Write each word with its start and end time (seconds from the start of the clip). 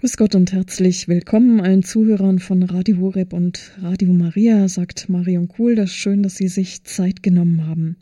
Grüß 0.00 0.16
Gott 0.16 0.34
und 0.34 0.50
herzlich 0.54 1.08
willkommen 1.08 1.60
allen 1.60 1.82
Zuhörern 1.82 2.38
von 2.38 2.62
Radio 2.62 2.96
Horeb 3.00 3.34
und 3.34 3.72
Radio 3.82 4.14
Maria, 4.14 4.66
sagt 4.66 5.10
Marion 5.10 5.46
Kuhl. 5.46 5.74
Das 5.74 5.90
ist 5.90 5.96
schön, 5.96 6.22
dass 6.22 6.36
Sie 6.36 6.48
sich 6.48 6.84
Zeit 6.84 7.22
genommen 7.22 7.66
haben. 7.66 7.96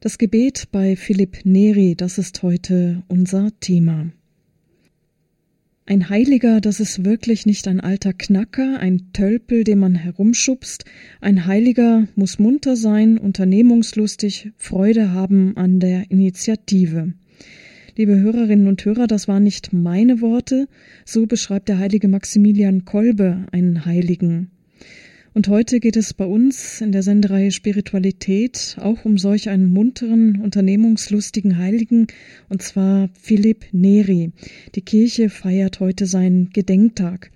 Das 0.00 0.18
Gebet 0.18 0.68
bei 0.70 0.96
Philipp 0.96 1.38
Neri, 1.44 1.94
das 1.96 2.18
ist 2.18 2.42
heute 2.42 3.04
unser 3.08 3.58
Thema. 3.58 4.12
Ein 5.86 6.10
Heiliger, 6.10 6.60
das 6.60 6.78
ist 6.78 7.06
wirklich 7.06 7.46
nicht 7.46 7.66
ein 7.68 7.80
alter 7.80 8.12
Knacker, 8.12 8.78
ein 8.78 9.14
Tölpel, 9.14 9.64
den 9.64 9.78
man 9.78 9.94
herumschubst. 9.94 10.84
Ein 11.22 11.46
Heiliger 11.46 12.06
muss 12.16 12.38
munter 12.38 12.76
sein, 12.76 13.16
unternehmungslustig, 13.16 14.52
Freude 14.58 15.12
haben 15.12 15.56
an 15.56 15.80
der 15.80 16.10
Initiative. 16.10 17.14
Liebe 18.00 18.18
Hörerinnen 18.18 18.66
und 18.66 18.82
Hörer, 18.82 19.06
das 19.06 19.28
waren 19.28 19.44
nicht 19.44 19.74
meine 19.74 20.22
Worte, 20.22 20.68
so 21.04 21.26
beschreibt 21.26 21.68
der 21.68 21.78
heilige 21.78 22.08
Maximilian 22.08 22.86
Kolbe 22.86 23.44
einen 23.52 23.84
Heiligen. 23.84 24.50
Und 25.34 25.48
heute 25.48 25.80
geht 25.80 25.98
es 25.98 26.14
bei 26.14 26.24
uns 26.24 26.80
in 26.80 26.92
der 26.92 27.02
Sendereihe 27.02 27.50
Spiritualität 27.50 28.78
auch 28.80 29.04
um 29.04 29.18
solch 29.18 29.50
einen 29.50 29.70
munteren, 29.70 30.40
unternehmungslustigen 30.40 31.58
Heiligen, 31.58 32.06
und 32.48 32.62
zwar 32.62 33.10
Philipp 33.20 33.66
Neri. 33.72 34.32
Die 34.74 34.80
Kirche 34.80 35.28
feiert 35.28 35.80
heute 35.80 36.06
seinen 36.06 36.48
Gedenktag. 36.54 37.30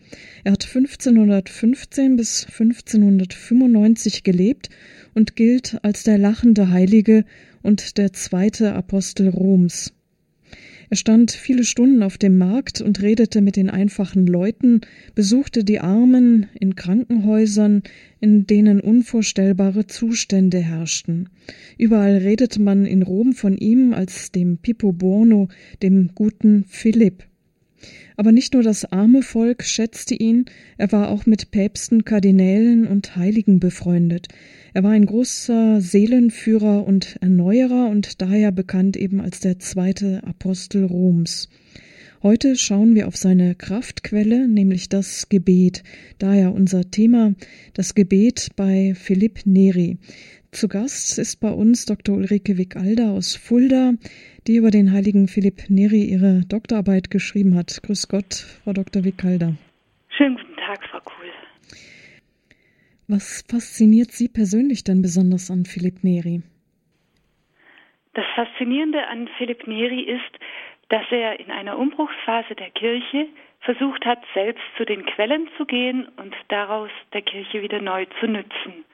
Er 0.45 0.53
hat 0.53 0.65
1515 0.65 2.17
bis 2.17 2.47
1595 2.47 4.23
gelebt 4.23 4.71
und 5.13 5.37
gilt 5.37 5.77
als 5.83 6.05
der 6.05 6.17
lachende 6.17 6.71
Heilige 6.71 7.27
und 7.63 7.99
der 7.99 8.15
zweite 8.15 8.73
Apostel 8.73 9.29
Roms. 9.29 9.93
Er 10.95 10.99
stand 10.99 11.33
viele 11.33 11.65
Stunden 11.65 12.05
auf 12.05 12.19
dem 12.19 12.39
Markt 12.39 12.81
und 12.81 13.03
redete 13.03 13.41
mit 13.41 13.57
den 13.57 13.69
einfachen 13.69 14.29
Leuten, 14.29 14.83
besuchte 15.17 15.65
die 15.65 15.81
Armen 15.81 16.47
in 16.61 16.77
Krankenhäusern, 16.77 17.83
in 18.21 18.47
denen 18.47 18.79
unvorstellbare 18.79 19.89
Zustände 19.89 20.59
herrschten. 20.59 21.31
Überall 21.79 22.19
redete 22.19 22.63
man 22.63 22.87
in 22.87 23.03
Rom 23.03 23.33
von 23.33 23.59
ihm 23.59 23.93
als 23.93 24.31
dem 24.31 24.59
Pippo 24.59 24.93
Buono, 24.93 25.49
dem 25.83 26.11
guten 26.15 26.65
Philipp. 26.69 27.25
Aber 28.17 28.33
nicht 28.33 28.55
nur 28.55 28.63
das 28.63 28.85
arme 28.85 29.23
Volk 29.23 29.65
schätzte 29.65 30.15
ihn, 30.15 30.47
er 30.79 30.93
war 30.93 31.09
auch 31.09 31.27
mit 31.27 31.51
Päpsten, 31.51 32.05
Kardinälen 32.05 32.87
und 32.87 33.17
Heiligen 33.17 33.61
befreundet. 33.61 34.29
Er 34.73 34.83
war 34.83 34.93
ein 34.93 35.07
großer 35.07 35.81
Seelenführer 35.81 36.87
und 36.87 37.17
Erneuerer 37.21 37.89
und 37.89 38.23
daher 38.23 38.53
bekannt 38.53 38.97
eben 38.97 39.21
als 39.21 39.41
der 39.41 39.59
zweite 39.59 40.23
Apostel 40.25 40.85
Roms. 40.85 41.49
Heute 42.23 42.57
schauen 42.57 42.95
wir 42.95 43.07
auf 43.07 43.17
seine 43.17 43.55
Kraftquelle, 43.55 44.49
nämlich 44.49 44.89
das 44.89 45.29
Gebet. 45.29 45.83
Daher 46.19 46.55
unser 46.55 46.91
Thema, 46.91 47.35
das 47.75 47.95
Gebet 47.95 48.49
bei 48.57 48.95
Philipp 48.95 49.41
Neri. 49.45 49.99
Zu 50.55 50.69
Gast 50.69 51.19
ist 51.19 51.41
bei 51.41 51.51
uns 51.51 51.85
Dr. 51.85 52.15
Ulrike 52.15 52.57
Wickalder 52.57 53.11
aus 53.11 53.35
Fulda, 53.35 53.95
die 54.47 54.55
über 54.55 54.71
den 54.71 54.93
heiligen 54.93 55.27
Philipp 55.27 55.69
Neri 55.69 56.05
ihre 56.05 56.43
Doktorarbeit 56.49 57.11
geschrieben 57.11 57.57
hat. 57.57 57.83
Grüß 57.83 58.07
Gott, 58.07 58.35
Frau 58.63 58.73
Dr. 58.73 59.03
Wickalder. 59.03 59.55
Schönen 60.11 60.37
guten 60.37 60.57
Tag, 60.57 60.85
Frau 60.85 61.01
Kuhl. 61.01 61.27
Was 63.09 63.45
fasziniert 63.51 64.13
Sie 64.13 64.29
persönlich 64.29 64.85
denn 64.85 65.03
besonders 65.03 65.51
an 65.51 65.65
Philipp 65.65 66.05
Neri? 66.05 66.43
Das 68.13 68.25
Faszinierende 68.37 69.09
an 69.09 69.29
Philipp 69.37 69.67
Neri 69.67 70.03
ist, 70.03 70.39
dass 70.89 71.05
er 71.11 71.41
in 71.41 71.51
einer 71.51 71.77
Umbruchsphase 71.77 72.55
der 72.55 72.71
Kirche 72.71 73.27
versucht 73.59 74.05
hat, 74.07 74.23
selbst 74.35 74.63
zu 74.77 74.85
den 74.85 75.05
Quellen 75.05 75.49
zu 75.57 75.67
gehen 75.67 76.07
und 76.17 76.33
daraus 76.47 76.91
der 77.13 77.23
Kirche 77.23 77.61
wieder 77.61 77.83
neu 77.83 78.07
zu 78.21 78.29
nützen. 78.29 78.85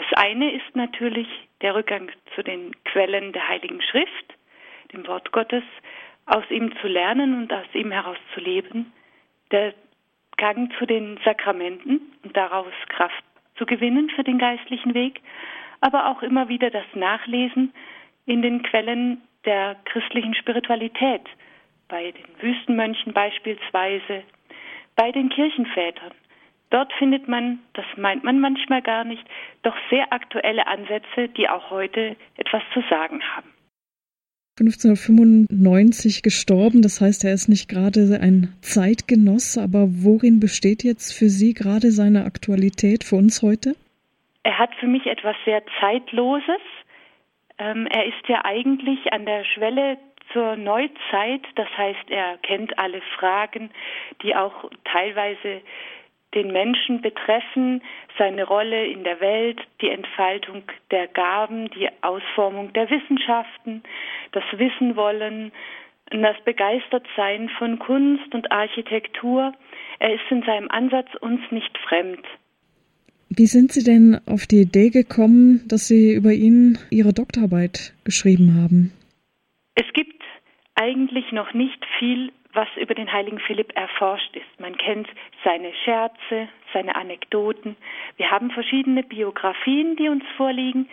Das 0.00 0.18
eine 0.18 0.50
ist 0.50 0.74
natürlich 0.74 1.28
der 1.60 1.74
Rückgang 1.74 2.10
zu 2.34 2.42
den 2.42 2.72
Quellen 2.84 3.32
der 3.34 3.46
Heiligen 3.48 3.82
Schrift, 3.82 4.34
dem 4.94 5.06
Wort 5.06 5.30
Gottes, 5.30 5.62
aus 6.24 6.44
ihm 6.48 6.74
zu 6.80 6.86
lernen 6.86 7.36
und 7.36 7.52
aus 7.52 7.66
ihm 7.74 7.90
heraus 7.90 8.16
zu 8.32 8.40
leben. 8.40 8.92
Der 9.50 9.74
Gang 10.38 10.72
zu 10.78 10.86
den 10.86 11.18
Sakramenten 11.22 12.00
und 12.22 12.34
daraus 12.34 12.72
Kraft 12.88 13.22
zu 13.56 13.66
gewinnen 13.66 14.08
für 14.08 14.24
den 14.24 14.38
geistlichen 14.38 14.94
Weg, 14.94 15.20
aber 15.82 16.08
auch 16.08 16.22
immer 16.22 16.48
wieder 16.48 16.70
das 16.70 16.86
Nachlesen 16.94 17.74
in 18.24 18.40
den 18.40 18.62
Quellen 18.62 19.20
der 19.44 19.76
christlichen 19.84 20.34
Spiritualität, 20.34 21.28
bei 21.88 22.12
den 22.12 22.24
Wüstenmönchen 22.40 23.12
beispielsweise, 23.12 24.22
bei 24.96 25.12
den 25.12 25.28
Kirchenvätern. 25.28 26.12
Dort 26.70 26.92
findet 26.94 27.26
man, 27.28 27.58
das 27.74 27.84
meint 27.96 28.22
man 28.22 28.40
manchmal 28.40 28.80
gar 28.80 29.04
nicht, 29.04 29.24
doch 29.62 29.76
sehr 29.90 30.12
aktuelle 30.12 30.66
Ansätze, 30.66 31.28
die 31.36 31.48
auch 31.48 31.70
heute 31.70 32.16
etwas 32.36 32.62
zu 32.72 32.80
sagen 32.88 33.20
haben. 33.34 33.50
1595 34.60 36.22
gestorben, 36.22 36.82
das 36.82 37.00
heißt, 37.00 37.24
er 37.24 37.32
ist 37.32 37.48
nicht 37.48 37.68
gerade 37.68 38.18
ein 38.20 38.54
Zeitgenoss, 38.60 39.56
aber 39.56 39.86
worin 39.88 40.38
besteht 40.38 40.84
jetzt 40.84 41.12
für 41.18 41.28
Sie 41.28 41.54
gerade 41.54 41.90
seine 41.90 42.24
Aktualität 42.24 43.02
für 43.02 43.16
uns 43.16 43.42
heute? 43.42 43.74
Er 44.42 44.58
hat 44.58 44.74
für 44.76 44.86
mich 44.86 45.06
etwas 45.06 45.36
sehr 45.44 45.62
Zeitloses. 45.80 46.60
Ähm, 47.58 47.86
er 47.86 48.04
ist 48.06 48.28
ja 48.28 48.44
eigentlich 48.44 49.12
an 49.12 49.24
der 49.24 49.44
Schwelle 49.44 49.96
zur 50.32 50.56
Neuzeit, 50.56 51.42
das 51.56 51.68
heißt, 51.76 52.10
er 52.10 52.38
kennt 52.38 52.78
alle 52.78 53.00
Fragen, 53.18 53.70
die 54.22 54.36
auch 54.36 54.70
teilweise 54.84 55.62
den 56.34 56.52
Menschen 56.52 57.00
betreffen, 57.00 57.82
seine 58.18 58.44
Rolle 58.44 58.86
in 58.86 59.04
der 59.04 59.20
Welt, 59.20 59.60
die 59.80 59.88
Entfaltung 59.88 60.62
der 60.90 61.08
Gaben, 61.08 61.70
die 61.70 61.88
Ausformung 62.02 62.72
der 62.72 62.88
Wissenschaften, 62.88 63.82
das 64.32 64.44
Wissen 64.52 64.96
wollen, 64.96 65.52
das 66.10 66.36
Begeistertsein 66.44 67.48
von 67.58 67.78
Kunst 67.78 68.34
und 68.34 68.50
Architektur. 68.50 69.52
Er 69.98 70.14
ist 70.14 70.30
in 70.30 70.42
seinem 70.42 70.70
Ansatz 70.70 71.08
uns 71.20 71.40
nicht 71.50 71.76
fremd. 71.78 72.24
Wie 73.28 73.46
sind 73.46 73.70
Sie 73.72 73.84
denn 73.84 74.20
auf 74.26 74.46
die 74.46 74.62
Idee 74.62 74.90
gekommen, 74.90 75.62
dass 75.68 75.86
Sie 75.86 76.12
über 76.14 76.32
ihn 76.32 76.78
Ihre 76.90 77.12
Doktorarbeit 77.12 77.94
geschrieben 78.02 78.60
haben? 78.60 78.92
Es 79.76 79.86
gibt 79.94 80.20
eigentlich 80.74 81.30
noch 81.30 81.54
nicht 81.54 81.78
viel 81.98 82.32
was 82.52 82.68
über 82.76 82.94
den 82.94 83.12
heiligen 83.12 83.38
Philipp 83.38 83.72
erforscht 83.76 84.34
ist. 84.34 84.60
Man 84.60 84.76
kennt 84.76 85.08
seine 85.44 85.72
Scherze, 85.84 86.48
seine 86.72 86.94
Anekdoten. 86.96 87.76
Wir 88.16 88.30
haben 88.30 88.50
verschiedene 88.50 89.02
Biografien, 89.02 89.96
die 89.96 90.08
uns 90.08 90.24
vorliegen. 90.36 90.88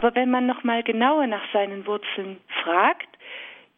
Aber 0.00 0.14
wenn 0.14 0.30
man 0.30 0.46
noch 0.46 0.64
mal 0.64 0.82
genauer 0.82 1.26
nach 1.26 1.44
seinen 1.52 1.86
Wurzeln 1.86 2.38
fragt, 2.62 3.08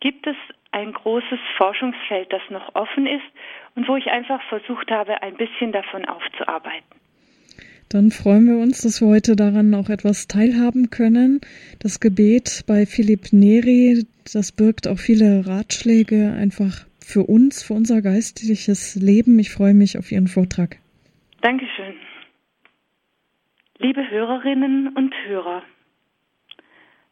gibt 0.00 0.26
es 0.26 0.36
ein 0.70 0.92
großes 0.92 1.38
Forschungsfeld, 1.56 2.32
das 2.32 2.42
noch 2.50 2.74
offen 2.74 3.06
ist 3.06 3.24
und 3.74 3.88
wo 3.88 3.96
ich 3.96 4.06
einfach 4.08 4.42
versucht 4.48 4.91
habe, 4.91 5.22
ein 5.22 5.36
bisschen 5.36 5.72
davon 5.72 6.04
aufzuarbeiten. 6.04 6.84
Dann 7.88 8.10
freuen 8.10 8.46
wir 8.46 8.58
uns, 8.62 8.82
dass 8.82 9.00
wir 9.00 9.08
heute 9.08 9.36
daran 9.36 9.72
auch 9.74 9.88
etwas 9.88 10.26
teilhaben 10.26 10.91
können. 10.91 11.41
Das 11.78 12.00
Gebet 12.00 12.64
bei 12.66 12.86
Philipp 12.86 13.32
Neri, 13.32 14.04
das 14.32 14.52
birgt 14.52 14.88
auch 14.88 14.98
viele 14.98 15.46
Ratschläge, 15.46 16.32
einfach 16.32 16.86
für 17.04 17.25
uns, 17.25 17.62
für 17.62 17.75
unser 17.75 18.03
geistliches 18.03 18.97
Leben. 18.97 19.38
Ich 19.38 19.53
freue 19.53 19.75
mich 19.75 19.98
auf 19.98 20.10
Ihren 20.10 20.28
Vortrag. 20.28 20.78
Dankeschön. 21.41 21.94
Liebe 23.78 24.09
Hörerinnen 24.10 24.88
und 24.97 25.15
Hörer, 25.26 25.62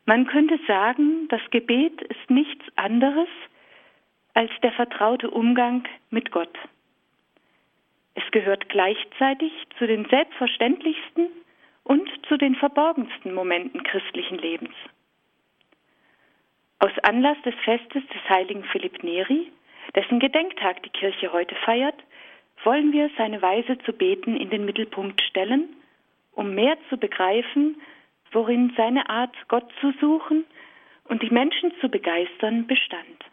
man 0.04 0.26
könnte 0.26 0.58
sagen, 0.66 1.28
das 1.28 1.40
Gebet 1.50 2.00
ist 2.02 2.30
nichts 2.30 2.64
anderes 2.76 3.28
als 4.34 4.50
der 4.62 4.72
vertraute 4.72 5.30
Umgang 5.30 5.84
mit 6.10 6.30
Gott. 6.32 6.56
Es 8.14 8.24
gehört 8.30 8.68
gleichzeitig 8.68 9.52
zu 9.78 9.86
den 9.86 10.06
selbstverständlichsten 10.08 11.28
und 11.84 12.08
zu 12.28 12.36
den 12.36 12.54
verborgensten 12.54 13.32
Momenten 13.34 13.82
christlichen 13.82 14.38
Lebens. 14.38 14.74
Aus 16.78 16.92
Anlass 17.02 17.36
des 17.44 17.54
Festes 17.64 18.02
des 18.08 18.28
heiligen 18.28 18.64
Philipp 18.64 19.02
Neri 19.02 19.52
dessen 19.94 20.20
Gedenktag 20.20 20.82
die 20.82 20.90
Kirche 20.90 21.32
heute 21.32 21.54
feiert, 21.56 21.96
wollen 22.64 22.92
wir 22.92 23.10
seine 23.16 23.42
Weise 23.42 23.78
zu 23.78 23.92
beten 23.92 24.36
in 24.36 24.50
den 24.50 24.64
Mittelpunkt 24.64 25.20
stellen, 25.22 25.76
um 26.32 26.54
mehr 26.54 26.76
zu 26.88 26.96
begreifen, 26.96 27.80
worin 28.30 28.72
seine 28.76 29.08
Art, 29.08 29.34
Gott 29.48 29.70
zu 29.80 29.92
suchen 30.00 30.44
und 31.04 31.22
die 31.22 31.30
Menschen 31.30 31.72
zu 31.80 31.88
begeistern, 31.88 32.66
bestand. 32.66 33.24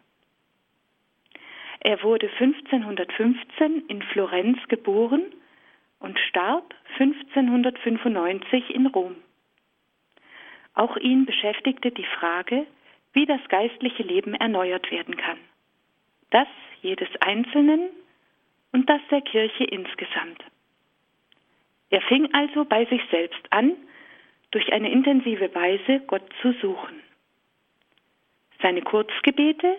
Er 1.80 2.02
wurde 2.02 2.28
1515 2.38 3.86
in 3.88 4.02
Florenz 4.02 4.58
geboren 4.68 5.22
und 5.98 6.18
starb 6.18 6.74
1595 6.98 8.74
in 8.74 8.86
Rom. 8.86 9.16
Auch 10.74 10.96
ihn 10.98 11.24
beschäftigte 11.24 11.90
die 11.90 12.06
Frage, 12.18 12.66
wie 13.14 13.24
das 13.24 13.40
geistliche 13.48 14.02
Leben 14.02 14.34
erneuert 14.34 14.90
werden 14.90 15.16
kann 15.16 15.38
das 16.30 16.48
jedes 16.82 17.08
Einzelnen 17.20 17.90
und 18.72 18.88
das 18.88 19.00
der 19.10 19.20
Kirche 19.20 19.64
insgesamt. 19.64 20.42
Er 21.90 22.00
fing 22.02 22.32
also 22.32 22.64
bei 22.64 22.84
sich 22.86 23.02
selbst 23.10 23.40
an, 23.50 23.74
durch 24.52 24.72
eine 24.72 24.90
intensive 24.90 25.54
Weise 25.54 26.00
Gott 26.06 26.22
zu 26.40 26.52
suchen. 26.54 27.00
Seine 28.62 28.82
Kurzgebete, 28.82 29.76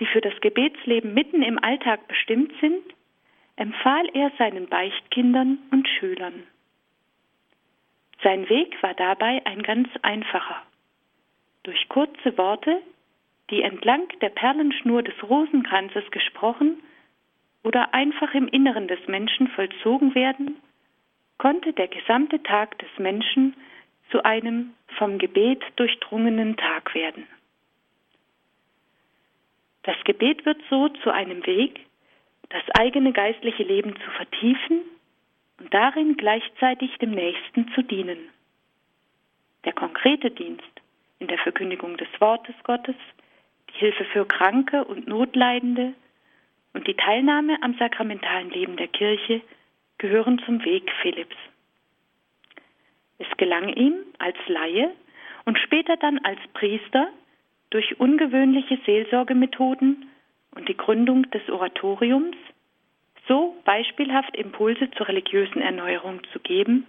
die 0.00 0.06
für 0.06 0.20
das 0.20 0.40
Gebetsleben 0.40 1.14
mitten 1.14 1.42
im 1.42 1.62
Alltag 1.62 2.06
bestimmt 2.08 2.52
sind, 2.60 2.82
empfahl 3.56 4.08
er 4.14 4.30
seinen 4.38 4.68
Beichtkindern 4.68 5.58
und 5.70 5.88
Schülern. 5.88 6.44
Sein 8.22 8.48
Weg 8.48 8.80
war 8.82 8.94
dabei 8.94 9.44
ein 9.44 9.62
ganz 9.62 9.88
einfacher. 10.02 10.62
Durch 11.64 11.88
kurze 11.88 12.36
Worte, 12.38 12.80
die 13.50 13.62
entlang 13.62 14.08
der 14.20 14.28
Perlenschnur 14.28 15.02
des 15.02 15.14
Rosenkranzes 15.22 16.10
gesprochen 16.10 16.82
oder 17.64 17.94
einfach 17.94 18.34
im 18.34 18.48
Inneren 18.48 18.88
des 18.88 19.06
Menschen 19.08 19.48
vollzogen 19.48 20.14
werden, 20.14 20.56
konnte 21.38 21.72
der 21.72 21.88
gesamte 21.88 22.42
Tag 22.42 22.78
des 22.78 22.90
Menschen 22.98 23.54
zu 24.10 24.24
einem 24.24 24.74
vom 24.96 25.18
Gebet 25.18 25.62
durchdrungenen 25.76 26.56
Tag 26.56 26.94
werden. 26.94 27.26
Das 29.82 29.96
Gebet 30.04 30.44
wird 30.44 30.60
so 30.68 30.88
zu 30.88 31.10
einem 31.10 31.46
Weg, 31.46 31.80
das 32.50 32.62
eigene 32.78 33.12
geistliche 33.12 33.62
Leben 33.62 33.94
zu 33.96 34.10
vertiefen 34.10 34.80
und 35.58 35.72
darin 35.72 36.16
gleichzeitig 36.16 36.96
dem 36.98 37.12
Nächsten 37.12 37.70
zu 37.74 37.82
dienen. 37.82 38.18
Der 39.64 39.72
konkrete 39.72 40.30
Dienst 40.30 40.62
in 41.18 41.28
der 41.28 41.38
Verkündigung 41.38 41.96
des 41.96 42.08
Wortes 42.20 42.54
Gottes, 42.64 42.96
die 43.70 43.78
Hilfe 43.78 44.04
für 44.06 44.26
Kranke 44.26 44.84
und 44.84 45.06
Notleidende 45.06 45.94
und 46.74 46.86
die 46.86 46.94
Teilnahme 46.94 47.62
am 47.62 47.74
sakramentalen 47.78 48.50
Leben 48.50 48.76
der 48.76 48.88
Kirche 48.88 49.40
gehören 49.98 50.40
zum 50.44 50.64
Weg 50.64 50.90
Philipps. 51.02 51.36
Es 53.18 53.26
gelang 53.36 53.68
ihm 53.74 53.94
als 54.18 54.36
Laie 54.46 54.92
und 55.44 55.58
später 55.58 55.96
dann 55.96 56.18
als 56.20 56.38
Priester 56.54 57.08
durch 57.70 57.98
ungewöhnliche 57.98 58.78
Seelsorgemethoden 58.86 60.08
und 60.54 60.68
die 60.68 60.76
Gründung 60.76 61.28
des 61.30 61.48
Oratoriums 61.50 62.36
so 63.26 63.56
beispielhaft 63.64 64.36
Impulse 64.36 64.90
zur 64.92 65.08
religiösen 65.08 65.60
Erneuerung 65.60 66.22
zu 66.32 66.38
geben, 66.40 66.86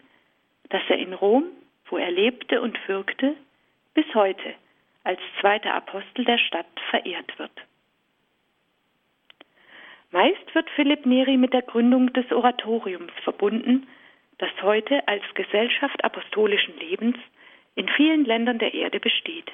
dass 0.69 0.81
er 0.87 0.97
in 0.97 1.13
Rom, 1.13 1.45
wo 1.89 1.97
er 1.97 2.11
lebte 2.11 2.61
und 2.61 2.77
wirkte, 2.87 3.35
bis 3.93 4.05
heute 4.13 4.55
als 5.03 5.19
zweiter 5.39 5.73
Apostel 5.73 6.25
der 6.25 6.37
Stadt 6.37 6.67
verehrt 6.89 7.37
wird. 7.39 7.51
Meist 10.11 10.55
wird 10.55 10.69
Philipp 10.71 11.05
Neri 11.05 11.37
mit 11.37 11.53
der 11.53 11.61
Gründung 11.61 12.11
des 12.13 12.31
Oratoriums 12.31 13.11
verbunden, 13.23 13.87
das 14.39 14.49
heute 14.61 15.07
als 15.07 15.23
Gesellschaft 15.35 16.03
apostolischen 16.03 16.77
Lebens 16.79 17.17
in 17.75 17.87
vielen 17.89 18.25
Ländern 18.25 18.57
der 18.57 18.73
Erde 18.73 18.99
besteht. 18.99 19.51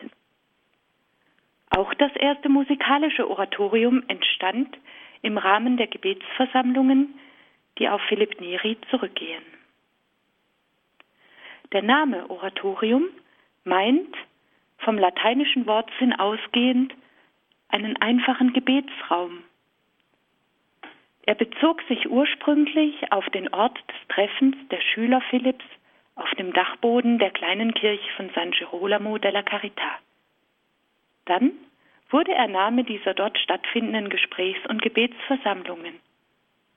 Auch 1.71 1.94
das 1.95 2.15
erste 2.15 2.48
musikalische 2.48 3.30
Oratorium 3.30 4.03
entstand 4.07 4.77
im 5.21 5.38
Rahmen 5.38 5.75
der 5.75 5.88
Gebetsversammlungen, 5.88 7.19
die 7.77 7.89
auf 7.89 8.01
Philipp 8.07 8.39
Neri 8.39 8.77
zurückgehen. 8.89 9.44
Der 11.74 11.81
Name 11.81 12.30
Oratorium 12.30 13.09
meint, 13.65 14.15
vom 14.85 14.97
lateinischen 14.97 15.65
Wortsinn 15.65 16.13
ausgehend, 16.13 16.93
einen 17.69 17.97
einfachen 17.97 18.53
Gebetsraum. 18.53 19.43
Er 21.25 21.35
bezog 21.35 21.81
sich 21.89 22.09
ursprünglich 22.09 23.11
auf 23.11 23.27
den 23.31 23.51
Ort 23.51 23.77
des 23.89 24.07
Treffens 24.09 24.55
der 24.69 24.79
Schüler 24.79 25.21
Philipps 25.29 25.65
auf 26.15 26.29
dem 26.35 26.53
Dachboden 26.53 27.17
der 27.17 27.31
kleinen 27.31 27.73
Kirche 27.73 28.09
von 28.15 28.29
San 28.35 28.51
Girolamo 28.51 29.17
della 29.17 29.41
Carità. 29.41 29.97
Dann 31.25 31.51
wurde 32.11 32.31
er 32.31 32.47
Name 32.47 32.83
dieser 32.83 33.15
dort 33.15 33.38
stattfindenden 33.39 34.09
Gesprächs- 34.09 34.69
und 34.69 34.83
Gebetsversammlungen 34.83 35.99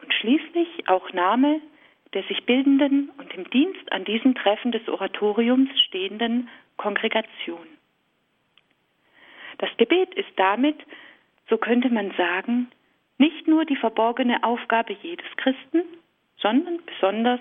und 0.02 0.14
schließlich 0.14 0.88
auch 0.88 1.12
Name 1.12 1.60
der 2.14 2.22
sich 2.22 2.46
bildenden 2.46 3.10
und 3.18 3.34
im 3.34 3.48
Dienst 3.50 3.92
an 3.92 4.06
diesen 4.06 4.34
Treffen 4.34 4.72
des 4.72 4.88
Oratoriums 4.88 5.68
stehenden 5.88 6.48
Kongregation. 6.78 7.67
Das 9.58 9.70
Gebet 9.76 10.14
ist 10.14 10.30
damit, 10.36 10.76
so 11.48 11.58
könnte 11.58 11.90
man 11.90 12.12
sagen, 12.16 12.70
nicht 13.18 13.48
nur 13.48 13.64
die 13.64 13.76
verborgene 13.76 14.42
Aufgabe 14.44 14.96
jedes 15.02 15.26
Christen, 15.36 15.82
sondern 16.36 16.78
besonders 16.86 17.40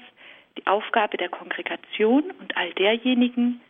die 0.58 0.66
Aufgabe 0.66 1.18
der 1.18 1.30
Kongregation 1.30 2.32
und 2.40 2.58
all 2.58 2.74
derjenigen, 2.74 3.62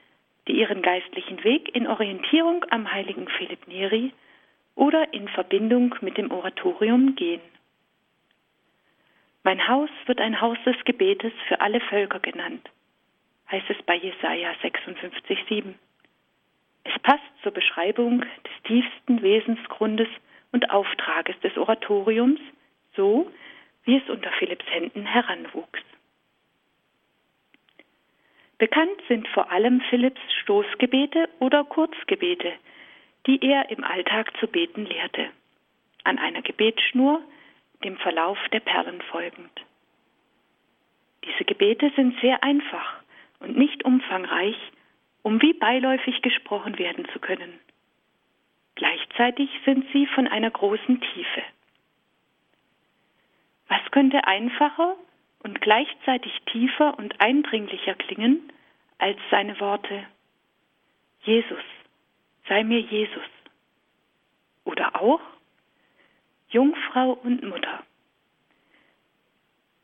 die 0.47 0.53
ihren 0.53 0.81
geistlichen 0.81 1.44
Weg 1.44 1.75
in 1.75 1.85
Orientierung 1.88 2.65
am 2.69 2.91
heiligen 2.91 3.27
Philipp 3.27 3.67
Neri 3.67 4.13
oder 4.75 5.13
in 5.13 5.27
Verbindung 5.27 5.93
mit 6.01 6.17
dem 6.17 6.31
Oratorium 6.31 7.15
gehen. 7.15 7.41
Mein 9.43 9.67
Haus 9.67 9.89
wird 10.05 10.21
ein 10.21 10.39
Haus 10.39 10.57
des 10.65 10.75
Gebetes 10.85 11.33
für 11.47 11.59
alle 11.59 11.81
Völker 11.81 12.19
genannt, 12.19 12.69
heißt 13.51 13.69
es 13.69 13.81
bei 13.83 13.95
Jesaja 13.95 14.51
56,7. 14.61 15.73
Es 16.88 17.01
passt 17.01 17.24
zur 17.44 17.51
Beschreibung 17.51 18.22
des 18.22 18.63
tiefsten 18.63 19.22
Wesensgrundes 19.22 20.07
und 20.51 20.69
Auftrages 20.69 21.38
des 21.42 21.57
Oratoriums, 21.57 22.39
so 22.95 23.31
wie 23.84 23.98
es 23.98 24.10
unter 24.10 24.31
Philipps 24.31 24.66
Händen 24.69 25.06
heranwuchs. 25.06 25.81
Bekannt 28.57 29.01
sind 29.07 29.28
vor 29.30 29.51
allem 29.51 29.81
Philipps 29.89 30.22
Stoßgebete 30.42 31.30
oder 31.39 31.63
Kurzgebete, 31.66 32.54
die 33.28 33.39
er 33.45 33.69
im 33.69 33.84
Alltag 33.84 34.36
zu 34.39 34.48
beten 34.48 34.86
lehrte, 34.86 35.30
an 36.04 36.18
einer 36.18 36.42
Gebetsschnur, 36.42 37.22
dem 37.84 37.98
Verlauf 37.98 38.39
der 38.51 38.62
Perlen 38.62 39.01
folgend. 39.01 39.51
Diese 41.25 41.44
Gebete 41.44 41.92
sind 41.95 42.19
sehr 42.22 42.42
einfach 42.44 43.01
und 43.39 43.57
nicht 43.57 43.84
umfangreich, 43.86 44.56
um 45.27 45.41
wie 45.41 45.51
beiläufig 45.51 46.21
gesprochen 46.21 46.77
werden 46.77 47.06
zu 47.12 47.19
können. 47.19 47.59
Gleichzeitig 48.75 49.50
sind 49.65 49.85
sie 49.91 50.07
von 50.07 50.25
einer 50.25 50.50
großen 50.50 51.01
Tiefe. 51.01 51.44
Was 53.68 53.81
könnte 53.91 54.25
einfacher 54.25 54.95
und 55.44 55.59
gleichzeitig 55.59 56.31
tiefer 56.46 56.98
und 56.98 57.19
eindringlicher 57.19 57.96
klingen 57.96 58.53
als 59.00 59.19
seine 59.29 59.60
Worte. 59.60 60.05
Jesus, 61.24 61.63
sei 62.48 62.63
mir 62.63 62.79
Jesus. 62.79 63.29
Oder 64.63 64.96
auch 65.01 65.19
Jungfrau 66.51 67.12
und 67.12 67.43
Mutter. 67.43 67.84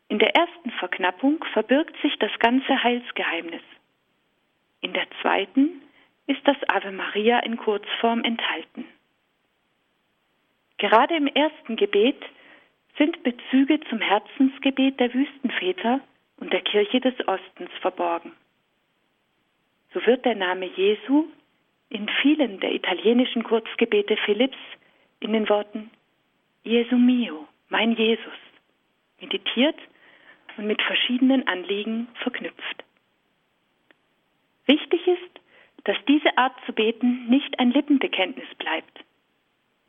In 0.08 0.20
der 0.20 0.34
ersten 0.38 0.72
Verknappung 0.72 1.44
verbirgt 1.52 2.02
sich 2.02 2.18
das 2.20 2.32
ganze 2.40 2.82
Heilsgeheimnis. 2.82 3.62
In 4.84 4.92
der 4.92 5.08
zweiten 5.22 5.82
ist 6.28 6.46
das 6.46 6.58
Ave 6.68 6.92
Maria 6.92 7.40
in 7.40 7.56
Kurzform 7.56 8.22
enthalten. 8.26 8.86
Gerade 10.78 11.16
im 11.16 11.28
ersten 11.28 11.78
Gebet 11.78 12.22
sind 12.98 13.24
Bezüge 13.24 13.80
zum 13.90 14.02
Herzensgebet 14.02 15.00
der 15.00 15.14
Wüstenväter 15.14 16.02
und 16.36 16.52
der 16.52 16.60
Kirche 16.62 17.00
des 17.00 17.16
Ostens 17.30 17.72
verborgen. 17.80 18.34
So 19.94 20.06
wird 20.06 20.26
der 20.26 20.36
Name 20.36 20.66
Jesu 20.66 21.28
in 21.88 22.10
vielen 22.22 22.60
der 22.60 22.74
italienischen 22.74 23.44
Kurzgebete 23.44 24.18
Philipps 24.18 24.58
in 25.22 25.32
den 25.32 25.48
Worten 25.48 25.92
Jesu 26.64 26.98
mio, 26.98 27.48
mein 27.70 27.94
Jesus, 27.94 28.40
meditiert 29.22 29.78
und 30.58 30.68
mit 30.68 30.82
verschiedenen 30.82 31.48
Anliegen 31.48 32.10
verknüpft. 32.16 32.84
Wichtig 34.66 35.08
ist, 35.08 35.42
dass 35.84 35.98
diese 36.08 36.38
Art 36.38 36.54
zu 36.66 36.74
beten 36.74 37.28
nicht 37.28 37.60
ein 37.60 37.72
Lippenbekenntnis 37.72 38.48
bleibt. 38.58 39.04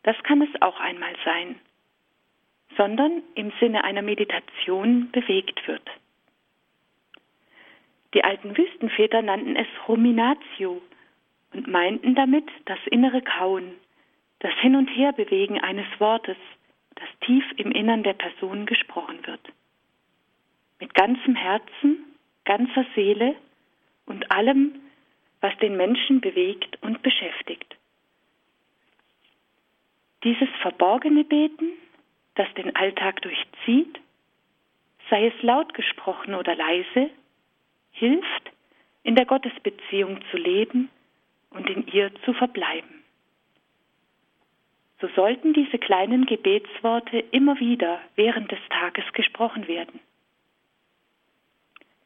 Das 0.02 0.16
kann 0.24 0.42
es 0.42 0.62
auch 0.62 0.78
einmal 0.80 1.14
sein 1.24 1.60
sondern 2.76 3.22
im 3.34 3.52
Sinne 3.60 3.84
einer 3.84 4.02
Meditation 4.02 5.10
bewegt 5.10 5.66
wird. 5.66 5.88
Die 8.14 8.24
alten 8.24 8.56
Wüstenväter 8.56 9.22
nannten 9.22 9.56
es 9.56 9.66
Ruminatio 9.88 10.80
und 11.52 11.66
meinten 11.66 12.14
damit 12.14 12.48
das 12.64 12.78
innere 12.90 13.22
Kauen, 13.22 13.72
das 14.40 14.52
Hin- 14.60 14.76
und 14.76 14.88
Herbewegen 14.88 15.60
eines 15.60 15.86
Wortes, 15.98 16.36
das 16.94 17.08
tief 17.20 17.44
im 17.56 17.72
Innern 17.72 18.02
der 18.02 18.14
Person 18.14 18.66
gesprochen 18.66 19.26
wird. 19.26 19.40
Mit 20.78 20.94
ganzem 20.94 21.34
Herzen, 21.34 22.04
ganzer 22.44 22.84
Seele 22.94 23.34
und 24.06 24.30
allem, 24.30 24.80
was 25.40 25.56
den 25.58 25.76
Menschen 25.76 26.20
bewegt 26.20 26.78
und 26.82 27.02
beschäftigt. 27.02 27.76
Dieses 30.22 30.48
verborgene 30.62 31.24
Beten 31.24 31.72
das 32.36 32.52
den 32.54 32.74
Alltag 32.74 33.22
durchzieht 33.22 34.00
sei 35.10 35.26
es 35.26 35.42
laut 35.42 35.74
gesprochen 35.74 36.34
oder 36.34 36.54
leise, 36.54 37.10
hilft, 37.92 38.50
in 39.02 39.14
der 39.14 39.26
Gottesbeziehung 39.26 40.20
zu 40.30 40.36
leben 40.36 40.88
und 41.50 41.68
in 41.68 41.86
ihr 41.88 42.10
zu 42.24 42.32
verbleiben. 42.32 43.04
So 45.00 45.08
sollten 45.14 45.52
diese 45.52 45.78
kleinen 45.78 46.24
Gebetsworte 46.24 47.18
immer 47.30 47.60
wieder 47.60 48.00
während 48.16 48.50
des 48.50 48.58
Tages 48.70 49.04
gesprochen 49.12 49.68
werden. 49.68 50.00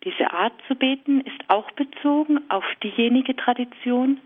Diese 0.04 0.32
Art 0.32 0.52
zu 0.68 0.74
beten 0.74 1.20
ist 1.22 1.48
auch 1.48 1.70
bezogen 1.72 2.48
auf 2.50 2.64
diejenige 2.82 3.34
Tradition, 3.34 4.20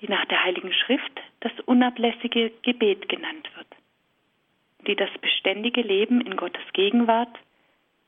die 0.00 0.08
nach 0.08 0.24
der 0.26 0.44
Heiligen 0.44 0.72
Schrift 0.72 1.20
das 1.40 1.52
unablässige 1.66 2.50
Gebet 2.62 3.08
genannt 3.08 3.50
wird, 3.56 3.66
die 4.86 4.96
das 4.96 5.10
beständige 5.20 5.82
Leben 5.82 6.20
in 6.20 6.36
Gottes 6.36 6.62
Gegenwart 6.72 7.36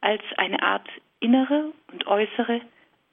als 0.00 0.23
eine 0.37 0.62
Art 0.62 0.88
innere 1.21 1.73
und 1.92 2.06
äußere, 2.06 2.61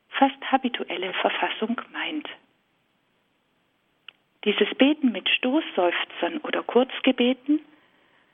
fast 0.10 0.52
habituelle 0.52 1.14
Verfassung 1.14 1.80
meint. 1.92 2.28
Dieses 4.46 4.74
Beten 4.76 5.12
mit 5.12 5.28
Stoßseufzern 5.30 6.38
oder 6.40 6.64
Kurzgebeten, 6.64 7.60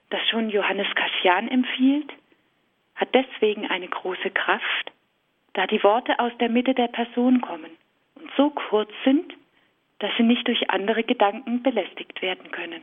das 0.10 0.22
schon 0.30 0.50
Johannes 0.50 0.88
Cassian 0.96 1.48
empfiehlt, 1.48 2.12
hat 2.96 3.10
deswegen 3.14 3.68
eine 3.68 3.88
große 3.88 4.30
Kraft, 4.30 4.92
da 5.56 5.66
die 5.68 5.82
Worte 5.84 6.20
aus 6.20 6.32
der 6.40 6.50
Mitte 6.50 6.74
der 6.74 6.90
Person 6.90 7.42
kommen 7.42 7.72
und 8.16 8.30
so 8.38 8.50
kurz 8.52 8.92
sind, 9.04 9.34
dass 10.00 10.12
sie 10.18 10.24
nicht 10.24 10.48
durch 10.48 10.70
andere 10.70 11.04
Gedanken 11.04 11.64
belästigt 11.64 12.22
werden 12.22 12.52
können. 12.52 12.82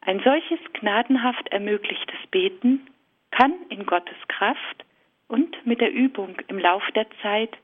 Ein 0.00 0.20
solches 0.20 0.58
gnadenhaft 0.74 1.48
ermöglichtes 1.48 2.18
Beten 2.30 2.86
kann 3.30 3.54
in 3.70 3.86
Gottes 3.86 4.16
Kraft 4.28 4.84
und 5.28 5.64
mit 5.64 5.80
der 5.80 5.92
Übung 5.92 6.36
im 6.48 6.58
Lauf 6.58 6.82
der 6.94 7.06
Zeit 7.22 7.56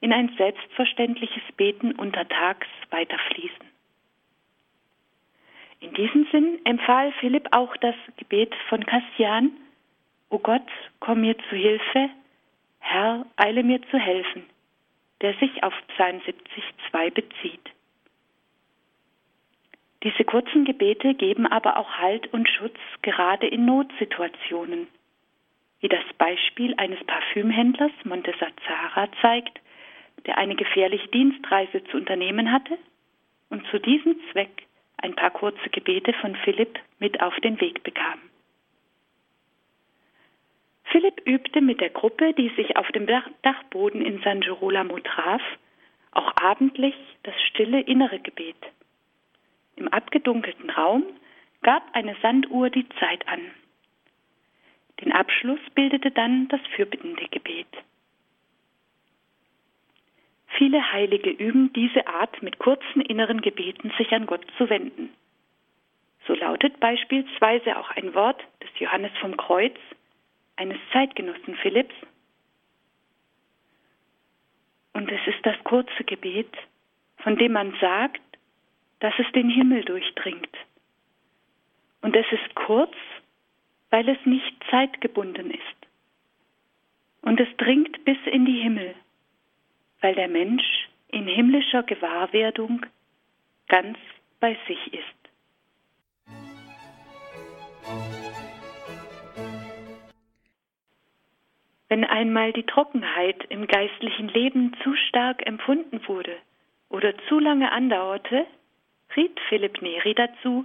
in 0.00 0.12
ein 0.12 0.32
selbstverständliches 0.36 1.42
Beten 1.56 1.92
untertags 1.92 2.66
weiterfließen. 2.90 3.66
In 5.80 5.94
diesem 5.94 6.26
Sinn 6.30 6.60
empfahl 6.64 7.12
Philipp 7.20 7.48
auch 7.50 7.76
das 7.78 7.94
Gebet 8.16 8.54
von 8.68 8.84
Kassian, 8.86 9.50
O 10.30 10.38
Gott, 10.38 10.66
komm 11.00 11.20
mir 11.20 11.36
zu 11.50 11.56
Hilfe, 11.56 12.10
Herr, 12.86 13.24
eile 13.36 13.62
mir 13.62 13.80
zu 13.90 13.98
helfen, 13.98 14.44
der 15.22 15.32
sich 15.34 15.62
auf 15.62 15.72
Psalm 15.88 16.18
70,2 16.18 17.10
bezieht. 17.10 17.70
Diese 20.02 20.22
kurzen 20.24 20.66
Gebete 20.66 21.14
geben 21.14 21.46
aber 21.46 21.78
auch 21.78 21.90
Halt 21.98 22.30
und 22.34 22.46
Schutz 22.46 22.78
gerade 23.00 23.46
in 23.46 23.64
Notsituationen, 23.64 24.86
wie 25.80 25.88
das 25.88 26.04
Beispiel 26.18 26.74
eines 26.76 27.02
Parfümhändlers 27.04 27.92
Montesazara 28.04 29.08
zeigt, 29.22 29.60
der 30.26 30.36
eine 30.36 30.54
gefährliche 30.54 31.08
Dienstreise 31.08 31.82
zu 31.84 31.96
unternehmen 31.96 32.52
hatte 32.52 32.76
und 33.48 33.66
zu 33.68 33.80
diesem 33.80 34.20
Zweck 34.30 34.66
ein 34.98 35.16
paar 35.16 35.30
kurze 35.30 35.70
Gebete 35.70 36.12
von 36.20 36.36
Philipp 36.36 36.78
mit 36.98 37.22
auf 37.22 37.34
den 37.40 37.58
Weg 37.62 37.82
bekam. 37.82 38.20
Philipp 40.94 41.22
übte 41.26 41.60
mit 41.60 41.80
der 41.80 41.90
Gruppe, 41.90 42.34
die 42.34 42.50
sich 42.50 42.76
auf 42.76 42.86
dem 42.92 43.08
Dachboden 43.42 44.00
in 44.00 44.20
San 44.22 44.40
Girolamo 44.40 45.00
traf, 45.00 45.42
auch 46.12 46.36
abendlich 46.36 46.94
das 47.24 47.34
stille 47.48 47.80
innere 47.80 48.20
Gebet. 48.20 48.54
Im 49.74 49.88
abgedunkelten 49.88 50.70
Raum 50.70 51.02
gab 51.62 51.82
eine 51.94 52.14
Sanduhr 52.22 52.70
die 52.70 52.88
Zeit 53.00 53.26
an. 53.26 53.40
Den 55.00 55.10
Abschluss 55.10 55.58
bildete 55.74 56.12
dann 56.12 56.46
das 56.46 56.60
fürbittende 56.76 57.26
Gebet. 57.26 57.66
Viele 60.46 60.92
Heilige 60.92 61.30
üben 61.30 61.72
diese 61.72 62.06
Art 62.06 62.40
mit 62.40 62.60
kurzen 62.60 63.00
inneren 63.00 63.40
Gebeten 63.40 63.92
sich 63.98 64.12
an 64.12 64.26
Gott 64.26 64.46
zu 64.58 64.70
wenden. 64.70 65.12
So 66.28 66.34
lautet 66.34 66.78
beispielsweise 66.78 67.78
auch 67.78 67.90
ein 67.90 68.14
Wort 68.14 68.40
des 68.62 68.70
Johannes 68.78 69.10
vom 69.20 69.36
Kreuz, 69.36 69.74
eines 70.56 70.78
Zeitgenossen 70.92 71.56
Philipps. 71.56 71.94
Und 74.92 75.10
es 75.10 75.20
ist 75.26 75.44
das 75.44 75.56
kurze 75.64 76.04
Gebet, 76.04 76.52
von 77.18 77.36
dem 77.36 77.52
man 77.52 77.74
sagt, 77.80 78.22
dass 79.00 79.14
es 79.18 79.30
den 79.32 79.50
Himmel 79.50 79.84
durchdringt. 79.84 80.56
Und 82.00 82.14
es 82.14 82.26
ist 82.30 82.54
kurz, 82.54 82.94
weil 83.90 84.08
es 84.08 84.18
nicht 84.24 84.54
zeitgebunden 84.70 85.50
ist. 85.50 85.60
Und 87.22 87.40
es 87.40 87.48
dringt 87.56 88.04
bis 88.04 88.18
in 88.26 88.44
die 88.44 88.60
Himmel 88.60 88.94
weil 90.04 90.14
der 90.14 90.28
Mensch 90.28 90.90
in 91.08 91.26
himmlischer 91.26 91.82
Gewahrwerdung 91.82 92.84
ganz 93.68 93.96
bei 94.38 94.54
sich 94.68 94.92
ist. 94.92 95.24
Wenn 101.88 102.04
einmal 102.04 102.52
die 102.52 102.64
Trockenheit 102.64 103.44
im 103.50 103.66
geistlichen 103.66 104.28
Leben 104.28 104.74
zu 104.82 104.94
stark 104.96 105.46
empfunden 105.46 106.00
wurde 106.08 106.36
oder 106.88 107.16
zu 107.28 107.38
lange 107.38 107.70
andauerte, 107.72 108.46
riet 109.16 109.38
Philipp 109.48 109.82
Neri 109.82 110.14
dazu, 110.14 110.64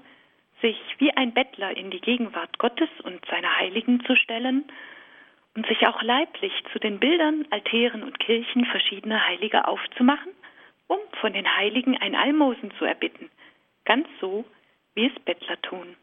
sich 0.61 0.77
wie 0.97 1.11
ein 1.11 1.33
Bettler 1.33 1.75
in 1.75 1.91
die 1.91 2.01
Gegenwart 2.01 2.57
Gottes 2.57 2.89
und 3.03 3.23
seiner 3.25 3.57
Heiligen 3.57 4.03
zu 4.05 4.15
stellen 4.15 4.65
und 5.55 5.65
sich 5.67 5.85
auch 5.87 6.01
leiblich 6.01 6.53
zu 6.71 6.79
den 6.79 6.99
Bildern, 6.99 7.45
Altären 7.49 8.03
und 8.03 8.19
Kirchen 8.19 8.65
verschiedener 8.65 9.27
Heiliger 9.27 9.67
aufzumachen, 9.67 10.31
um 10.87 10.99
von 11.21 11.33
den 11.33 11.57
Heiligen 11.57 11.97
ein 11.97 12.15
Almosen 12.15 12.71
zu 12.77 12.85
erbitten, 12.85 13.29
ganz 13.85 14.07
so, 14.19 14.45
wie 14.95 15.07
es 15.07 15.19
Bettler 15.23 15.61
tun. 15.61 15.95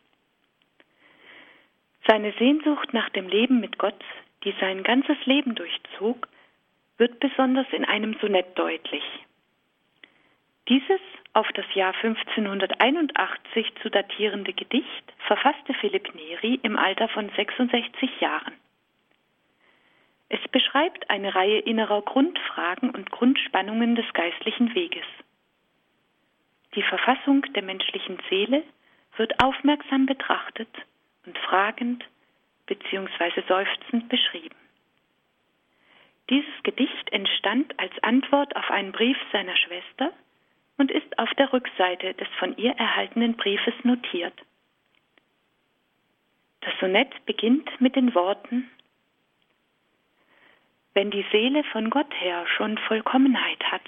Seine 2.06 2.32
Sehnsucht 2.38 2.92
nach 2.92 3.08
dem 3.10 3.28
Leben 3.28 3.60
mit 3.60 3.78
Gott, 3.78 4.02
die 4.46 4.54
sein 4.60 4.84
ganzes 4.84 5.18
Leben 5.26 5.56
durchzog, 5.56 6.28
wird 6.98 7.18
besonders 7.18 7.66
in 7.72 7.84
einem 7.84 8.16
Sonett 8.20 8.56
deutlich. 8.56 9.02
Dieses 10.68 11.00
auf 11.32 11.48
das 11.52 11.66
Jahr 11.74 11.94
1581 11.94 13.72
zu 13.82 13.90
datierende 13.90 14.52
Gedicht 14.52 15.12
verfasste 15.26 15.74
Philipp 15.74 16.14
Neri 16.14 16.60
im 16.62 16.78
Alter 16.78 17.08
von 17.08 17.28
66 17.28 18.20
Jahren. 18.20 18.54
Es 20.28 20.40
beschreibt 20.50 21.10
eine 21.10 21.34
Reihe 21.34 21.58
innerer 21.58 22.02
Grundfragen 22.02 22.90
und 22.90 23.10
Grundspannungen 23.10 23.96
des 23.96 24.10
geistlichen 24.12 24.74
Weges. 24.74 25.04
Die 26.76 26.82
Verfassung 26.82 27.42
der 27.54 27.62
menschlichen 27.62 28.18
Seele 28.30 28.62
wird 29.16 29.42
aufmerksam 29.42 30.06
betrachtet 30.06 30.68
und 31.26 31.36
fragend 31.38 32.04
bzw. 32.66 33.42
seufzend 33.48 34.08
beschrieben. 34.08 34.56
Dieses 36.30 36.62
Gedicht 36.64 37.12
entstand 37.12 37.78
als 37.78 37.92
Antwort 38.02 38.54
auf 38.56 38.70
einen 38.70 38.92
Brief 38.92 39.16
seiner 39.32 39.56
Schwester 39.56 40.12
und 40.76 40.90
ist 40.90 41.18
auf 41.18 41.30
der 41.34 41.52
Rückseite 41.52 42.14
des 42.14 42.28
von 42.38 42.56
ihr 42.56 42.72
erhaltenen 42.72 43.36
Briefes 43.36 43.74
notiert. 43.84 44.34
Das 46.60 46.74
Sonett 46.80 47.24
beginnt 47.26 47.80
mit 47.80 47.94
den 47.94 48.14
Worten 48.14 48.68
wenn 50.96 51.10
die 51.10 51.26
Seele 51.30 51.62
von 51.64 51.90
Gott 51.90 52.12
her 52.20 52.46
schon 52.56 52.78
Vollkommenheit 52.78 53.62
hat, 53.70 53.86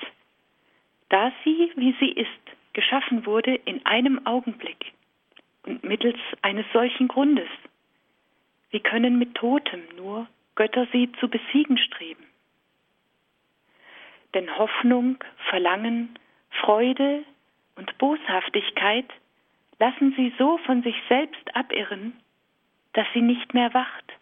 da 1.08 1.32
sie, 1.42 1.72
wie 1.74 1.96
sie 1.98 2.12
ist, 2.12 2.28
geschaffen 2.74 3.24
wurde 3.24 3.54
in 3.54 3.84
einem 3.86 4.26
Augenblick 4.26 4.92
und 5.64 5.82
mittels 5.82 6.18
eines 6.42 6.66
solchen 6.74 7.08
Grundes, 7.08 7.48
wie 8.70 8.80
können 8.80 9.18
mit 9.18 9.34
Totem 9.34 9.82
nur 9.96 10.26
Götter 10.54 10.86
sie 10.92 11.10
zu 11.20 11.28
besiegen 11.28 11.78
streben? 11.78 12.24
Denn 14.34 14.56
Hoffnung, 14.58 15.18
Verlangen, 15.48 16.18
Freude 16.50 17.24
und 17.76 17.96
Boshaftigkeit 17.98 19.08
lassen 19.78 20.12
sie 20.16 20.32
so 20.38 20.58
von 20.58 20.82
sich 20.82 20.96
selbst 21.08 21.56
abirren, 21.56 22.12
dass 22.92 23.06
sie 23.14 23.22
nicht 23.22 23.54
mehr 23.54 23.72
wacht. 23.72 24.12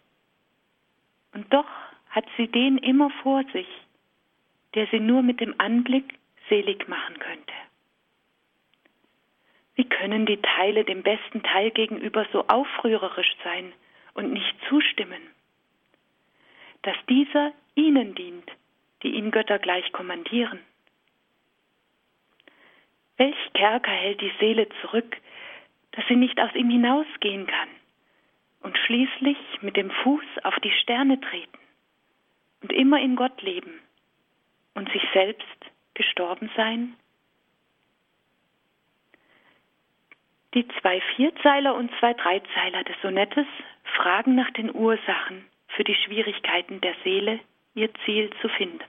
Und 1.33 1.51
doch 1.53 1.67
hat 2.09 2.25
sie 2.37 2.47
den 2.47 2.77
immer 2.77 3.09
vor 3.21 3.43
sich, 3.51 3.67
der 4.75 4.87
sie 4.87 4.99
nur 4.99 5.23
mit 5.23 5.41
dem 5.41 5.55
Anblick 5.57 6.17
selig 6.47 6.87
machen 6.87 7.19
könnte. 7.19 7.53
Wie 9.75 9.85
können 9.85 10.25
die 10.25 10.41
Teile 10.41 10.85
dem 10.85 11.03
besten 11.03 11.43
Teil 11.43 11.71
gegenüber 11.71 12.25
so 12.31 12.47
aufrührerisch 12.47 13.35
sein 13.43 13.73
und 14.17 14.33
nicht 14.33 14.55
zustimmen? 14.67 15.21
Dass 16.81 16.97
dieser 17.07 17.53
ihnen 17.75 18.15
dient, 18.15 18.51
die 19.03 19.11
ihn 19.11 19.31
Götter 19.31 19.59
gleich 19.59 19.89
kommandieren. 19.93 20.59
Welch 23.17 23.37
Kerker 23.53 23.91
hält 23.91 24.19
die 24.21 24.33
Seele 24.39 24.67
zurück, 24.81 25.17
dass 25.91 26.05
sie 26.07 26.15
nicht 26.15 26.39
aus 26.39 26.53
ihm 26.55 26.69
hinausgehen 26.69 27.47
kann 27.47 27.69
und 28.61 28.77
schließlich 28.85 29.37
mit 29.61 29.77
dem 29.77 29.89
Fuß 29.89 30.25
auf 30.43 30.55
die 30.63 30.71
Sterne 30.71 31.19
treten 31.19 31.57
und 32.61 32.73
immer 32.73 32.99
in 32.99 33.15
Gott 33.15 33.41
leben 33.41 33.79
und 34.73 34.91
sich 34.91 35.03
selbst 35.13 35.45
gestorben 35.93 36.49
sein? 36.55 36.95
Die 40.53 40.67
zwei 40.79 41.01
Vierzeiler 41.15 41.75
und 41.75 41.91
zwei 41.99 42.13
Dreizeiler 42.13 42.83
des 42.83 42.95
Sonettes 43.01 43.47
fragen 43.95 44.35
nach 44.35 44.51
den 44.51 44.73
Ursachen 44.73 45.45
für 45.67 45.83
die 45.83 45.95
Schwierigkeiten 45.95 46.81
der 46.81 46.95
Seele, 47.03 47.39
ihr 47.75 47.93
Ziel 48.05 48.31
zu 48.41 48.49
finden. 48.49 48.83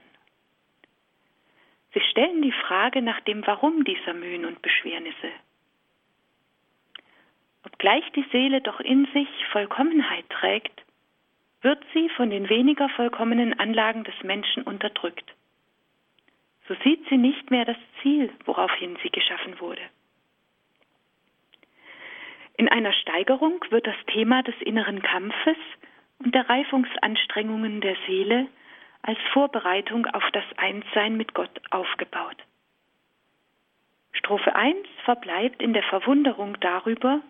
Sie 1.93 2.01
stellen 2.01 2.41
die 2.41 2.51
Frage 2.51 3.01
nach 3.01 3.19
dem 3.21 3.45
Warum 3.45 3.83
dieser 3.83 4.13
Mühen 4.13 4.45
und 4.45 4.61
Beschwernisse. 4.61 5.31
Obgleich 7.65 8.09
die 8.15 8.25
Seele 8.31 8.61
doch 8.61 8.79
in 8.79 9.05
sich 9.13 9.27
Vollkommenheit 9.51 10.29
trägt, 10.29 10.83
wird 11.61 11.83
sie 11.93 12.09
von 12.09 12.29
den 12.29 12.47
weniger 12.47 12.89
vollkommenen 12.89 13.59
Anlagen 13.59 14.03
des 14.03 14.15
Menschen 14.23 14.63
unterdrückt. 14.63 15.35
So 16.67 16.75
sieht 16.83 17.07
sie 17.09 17.17
nicht 17.17 17.51
mehr 17.51 17.65
das 17.65 17.77
Ziel, 18.01 18.31
woraufhin 18.45 18.97
sie 19.03 19.09
geschaffen 19.09 19.59
wurde. 19.59 19.81
In 22.59 22.67
einer 22.67 22.91
Steigerung 22.91 23.63
wird 23.69 23.87
das 23.87 23.95
Thema 24.07 24.43
des 24.43 24.53
inneren 24.59 25.01
Kampfes 25.01 25.55
und 26.21 26.35
der 26.35 26.49
Reifungsanstrengungen 26.49 27.79
der 27.79 27.95
Seele 28.05 28.47
als 29.01 29.17
Vorbereitung 29.31 30.05
auf 30.07 30.25
das 30.33 30.43
Einssein 30.57 31.15
mit 31.15 31.33
Gott 31.33 31.61
aufgebaut. 31.69 32.35
Strophe 34.11 34.53
1 34.53 34.75
verbleibt 35.05 35.61
in 35.61 35.71
der 35.71 35.83
Verwunderung 35.83 36.59
darüber, 36.59 37.21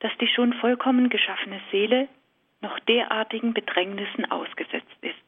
dass 0.00 0.12
die 0.18 0.28
schon 0.28 0.52
vollkommen 0.52 1.08
geschaffene 1.08 1.62
Seele 1.70 2.06
noch 2.60 2.78
derartigen 2.80 3.54
Bedrängnissen 3.54 4.30
ausgesetzt 4.30 4.98
ist. 5.00 5.24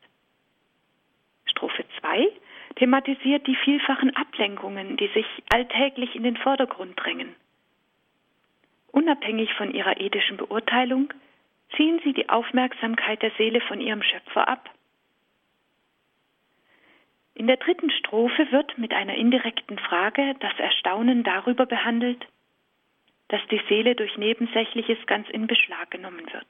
Strophe 1.47 1.87
2 2.01 2.29
thematisiert 2.75 3.47
die 3.47 3.57
vielfachen 3.57 4.15
Ablenkungen, 4.15 4.99
die 4.99 5.09
sich 5.09 5.27
alltäglich 5.49 6.15
in 6.15 6.23
den 6.23 6.37
Vordergrund 6.37 7.01
drängen. 7.03 7.35
Unabhängig 9.07 9.55
von 9.55 9.73
ihrer 9.73 10.01
ethischen 10.01 10.37
Beurteilung 10.37 11.13
ziehen 11.77 12.01
sie 12.03 12.13
die 12.13 12.29
Aufmerksamkeit 12.29 13.23
der 13.23 13.31
Seele 13.39 13.61
von 13.61 13.81
ihrem 13.81 14.03
Schöpfer 14.03 14.49
ab 14.49 14.69
in 17.37 17.47
der 17.49 17.59
dritten 17.59 17.91
Strophe 17.91 18.51
wird 18.51 18.79
mit 18.79 18.95
einer 18.95 19.15
indirekten 19.15 19.79
Frage 19.79 20.35
das 20.41 20.59
Erstaunen 20.59 21.23
darüber 21.23 21.67
behandelt, 21.67 22.27
dass 23.29 23.43
die 23.51 23.61
Seele 23.69 23.95
durch 23.95 24.17
Nebensächliches 24.17 24.97
ganz 25.07 25.29
in 25.29 25.47
Beschlag 25.47 25.91
genommen 25.91 26.27
wird. 26.33 26.47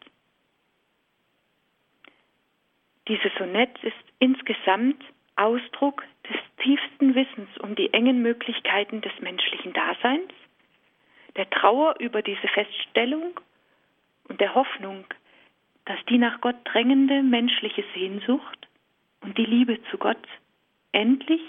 Dieses 3.09 3.33
Sonett 3.37 3.77
ist 3.83 3.97
insgesamt 4.21 5.03
Ausdruck 5.35 6.05
des 6.31 6.37
tiefsten 6.63 7.17
Wissens 7.17 7.49
um 7.59 7.75
die 7.75 7.93
engen 7.93 8.23
Möglichkeiten 8.23 9.01
des 9.01 9.13
menschlichen 9.19 9.73
Daseins, 9.73 10.33
der 11.37 11.49
Trauer 11.50 11.97
über 12.00 12.23
diese 12.23 12.49
Feststellung 12.49 13.38
und 14.28 14.40
der 14.40 14.55
Hoffnung, 14.55 15.05
dass 15.85 15.99
die 16.09 16.19
nach 16.19 16.40
Gott 16.40 16.57
drängende 16.64 17.23
menschliche 17.23 17.85
Sehnsucht 17.95 18.69
und 19.21 19.38
die 19.38 19.45
Liebe 19.45 19.78
zu 19.90 19.99
Gott 19.99 20.26
endlich 20.93 21.43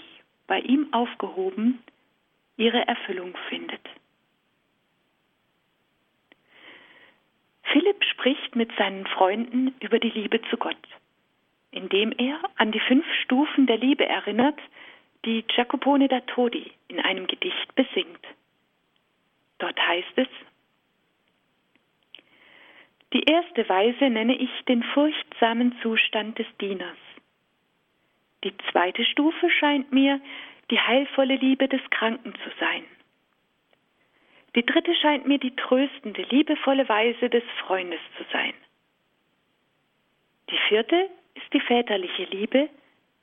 bei 0.46 0.60
ihm 0.60 0.92
aufgehoben 0.94 1.82
ihre 2.58 2.88
Erfüllung 2.88 3.36
findet. 3.50 3.82
Philipp 7.64 8.04
spricht 8.06 8.56
mit 8.56 8.72
seinen 8.78 9.06
Freunden 9.06 9.76
über 9.82 10.00
die 10.00 10.10
Liebe 10.10 10.42
zu 10.50 10.58
Gott, 10.58 10.76
indem 11.72 12.12
er 12.18 12.40
an 12.56 12.72
die 12.72 12.80
fünf 12.80 13.06
Stufen 13.24 13.68
der 13.68 13.78
Liebe 13.78 14.06
erinnert, 14.06 14.60
die 15.26 15.44
Jacopone 15.50 16.08
da 16.08 16.22
Todi 16.22 16.72
in 16.88 17.00
einem 17.00 17.28
Gedicht 17.28 17.76
besingt. 17.76 18.26
Dort 19.60 19.80
heißt 19.80 20.18
es, 20.18 20.28
die 23.14 23.24
erste 23.24 23.68
Weise 23.70 24.10
nenne 24.10 24.36
ich 24.36 24.52
den 24.68 24.84
furchtsamen 24.84 25.78
Zustand 25.82 26.38
des 26.38 26.48
Dieners. 26.60 26.98
Die 28.44 28.54
zweite 28.72 29.04
Stufe 29.06 29.50
scheint 29.50 29.92
mir 29.92 30.22
die 30.70 30.80
heilvolle 30.80 31.38
Liebe 31.38 31.68
des 31.68 31.82
Kranken 31.90 32.34
zu 32.34 32.50
sein. 32.60 32.84
Die 34.56 34.66
dritte 34.66 34.94
scheint 34.96 35.28
mir 35.28 35.40
die 35.40 35.56
tröstende, 35.56 36.24
liebevolle 36.24 36.88
Weise 36.90 37.30
des 37.30 37.44
Freundes 37.66 38.02
zu 38.18 38.24
sein. 38.32 38.54
Die 40.50 40.58
vierte 40.68 41.10
ist 41.36 41.54
die 41.54 41.60
väterliche 41.60 42.24
Liebe, 42.26 42.70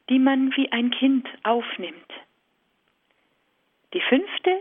die 0.08 0.18
man 0.18 0.54
wie 0.56 0.70
ein 0.72 0.90
Kind 0.90 1.28
aufnimmt. 1.42 2.12
Die 3.92 4.00
fünfte 4.00 4.60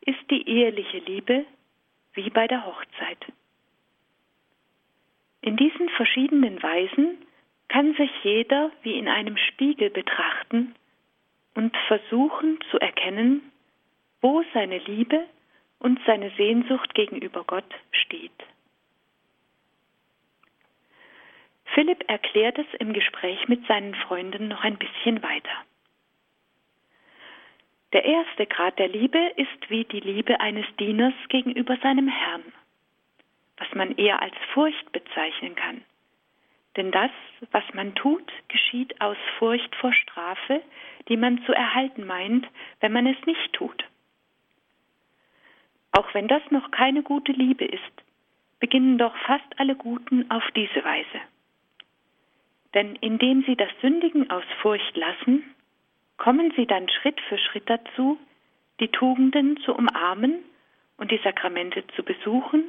ist 0.00 0.30
die 0.30 0.48
eheliche 0.48 0.98
Liebe, 0.98 1.44
wie 2.14 2.30
bei 2.30 2.46
der 2.46 2.66
Hochzeit. 2.66 3.18
In 5.42 5.56
diesen 5.56 5.88
verschiedenen 5.90 6.62
Weisen 6.62 7.18
kann 7.68 7.94
sich 7.94 8.10
jeder 8.22 8.70
wie 8.82 8.98
in 8.98 9.08
einem 9.08 9.36
Spiegel 9.36 9.90
betrachten 9.90 10.74
und 11.54 11.76
versuchen 11.86 12.58
zu 12.70 12.78
erkennen, 12.78 13.52
wo 14.20 14.42
seine 14.52 14.78
Liebe 14.78 15.26
und 15.78 15.98
seine 16.06 16.30
Sehnsucht 16.36 16.94
gegenüber 16.94 17.44
Gott 17.44 17.72
steht. 17.92 18.32
Philipp 21.74 22.04
erklärt 22.08 22.58
es 22.58 22.66
im 22.78 22.92
Gespräch 22.92 23.48
mit 23.48 23.64
seinen 23.66 23.94
Freunden 23.94 24.48
noch 24.48 24.62
ein 24.64 24.76
bisschen 24.76 25.22
weiter. 25.22 25.64
Der 27.92 28.04
erste 28.04 28.46
Grad 28.46 28.78
der 28.78 28.88
Liebe 28.88 29.18
ist 29.36 29.68
wie 29.68 29.84
die 29.84 30.00
Liebe 30.00 30.40
eines 30.40 30.66
Dieners 30.78 31.14
gegenüber 31.28 31.76
seinem 31.82 32.06
Herrn, 32.06 32.44
was 33.56 33.72
man 33.74 33.96
eher 33.96 34.22
als 34.22 34.34
Furcht 34.54 34.92
bezeichnen 34.92 35.56
kann. 35.56 35.82
Denn 36.76 36.92
das, 36.92 37.10
was 37.50 37.64
man 37.74 37.96
tut, 37.96 38.30
geschieht 38.46 39.00
aus 39.00 39.16
Furcht 39.38 39.74
vor 39.76 39.92
Strafe, 39.92 40.62
die 41.08 41.16
man 41.16 41.42
zu 41.44 41.52
erhalten 41.52 42.06
meint, 42.06 42.46
wenn 42.78 42.92
man 42.92 43.06
es 43.08 43.26
nicht 43.26 43.52
tut. 43.52 43.84
Auch 45.92 46.14
wenn 46.14 46.28
das 46.28 46.42
noch 46.50 46.70
keine 46.70 47.02
gute 47.02 47.32
Liebe 47.32 47.64
ist, 47.64 48.04
beginnen 48.60 48.98
doch 48.98 49.16
fast 49.26 49.58
alle 49.58 49.74
Guten 49.74 50.30
auf 50.30 50.44
diese 50.54 50.84
Weise. 50.84 51.20
Denn 52.74 52.94
indem 52.96 53.42
sie 53.42 53.56
das 53.56 53.70
Sündigen 53.80 54.30
aus 54.30 54.44
Furcht 54.62 54.96
lassen, 54.96 55.42
kommen 56.20 56.52
sie 56.54 56.66
dann 56.66 56.88
Schritt 56.88 57.18
für 57.28 57.38
Schritt 57.38 57.68
dazu, 57.68 58.18
die 58.78 58.88
Tugenden 58.88 59.56
zu 59.64 59.74
umarmen 59.74 60.44
und 60.98 61.10
die 61.10 61.20
Sakramente 61.24 61.82
zu 61.96 62.02
besuchen, 62.02 62.64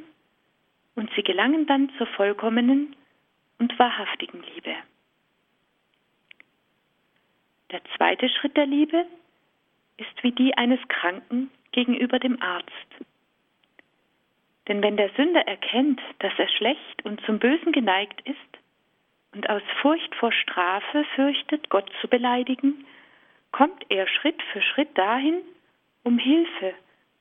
und 0.94 1.10
sie 1.14 1.22
gelangen 1.22 1.66
dann 1.66 1.90
zur 1.96 2.06
vollkommenen 2.06 2.96
und 3.58 3.78
wahrhaftigen 3.78 4.42
Liebe. 4.54 4.74
Der 7.70 7.82
zweite 7.96 8.28
Schritt 8.28 8.56
der 8.56 8.66
Liebe 8.66 9.06
ist 9.96 10.22
wie 10.22 10.32
die 10.32 10.54
eines 10.56 10.80
Kranken 10.88 11.50
gegenüber 11.72 12.18
dem 12.18 12.42
Arzt. 12.42 12.68
Denn 14.68 14.82
wenn 14.82 14.96
der 14.96 15.10
Sünder 15.16 15.46
erkennt, 15.46 16.00
dass 16.18 16.32
er 16.38 16.48
schlecht 16.48 17.04
und 17.04 17.20
zum 17.24 17.38
Bösen 17.38 17.72
geneigt 17.72 18.20
ist 18.22 18.38
und 19.32 19.48
aus 19.48 19.62
Furcht 19.80 20.14
vor 20.16 20.32
Strafe 20.32 21.04
fürchtet, 21.14 21.70
Gott 21.70 21.90
zu 22.02 22.08
beleidigen, 22.08 22.84
kommt 23.52 23.84
er 23.90 24.08
Schritt 24.08 24.42
für 24.52 24.62
Schritt 24.62 24.96
dahin, 24.96 25.42
um 26.02 26.18
Hilfe 26.18 26.74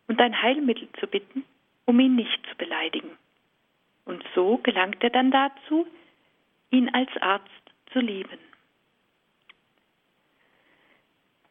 und 0.07 0.19
ein 0.19 0.41
Heilmittel 0.41 0.89
zu 0.99 1.07
bitten, 1.07 1.43
um 1.85 1.99
ihn 1.99 2.15
nicht 2.15 2.45
zu 2.49 2.55
beleidigen. 2.55 3.17
Und 4.05 4.23
so 4.33 4.57
gelangt 4.57 5.03
er 5.03 5.09
dann 5.09 5.31
dazu, 5.31 5.85
ihn 6.71 6.89
als 6.89 7.09
Arzt 7.21 7.49
zu 7.91 7.99
lieben. 7.99 8.39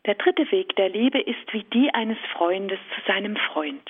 Der 0.07 0.15
dritte 0.15 0.51
Weg 0.51 0.75
der 0.77 0.89
Liebe 0.89 1.21
ist 1.21 1.53
wie 1.53 1.63
die 1.65 1.93
eines 1.93 2.19
Freundes 2.33 2.79
zu 2.95 3.03
seinem 3.07 3.37
Freund. 3.37 3.89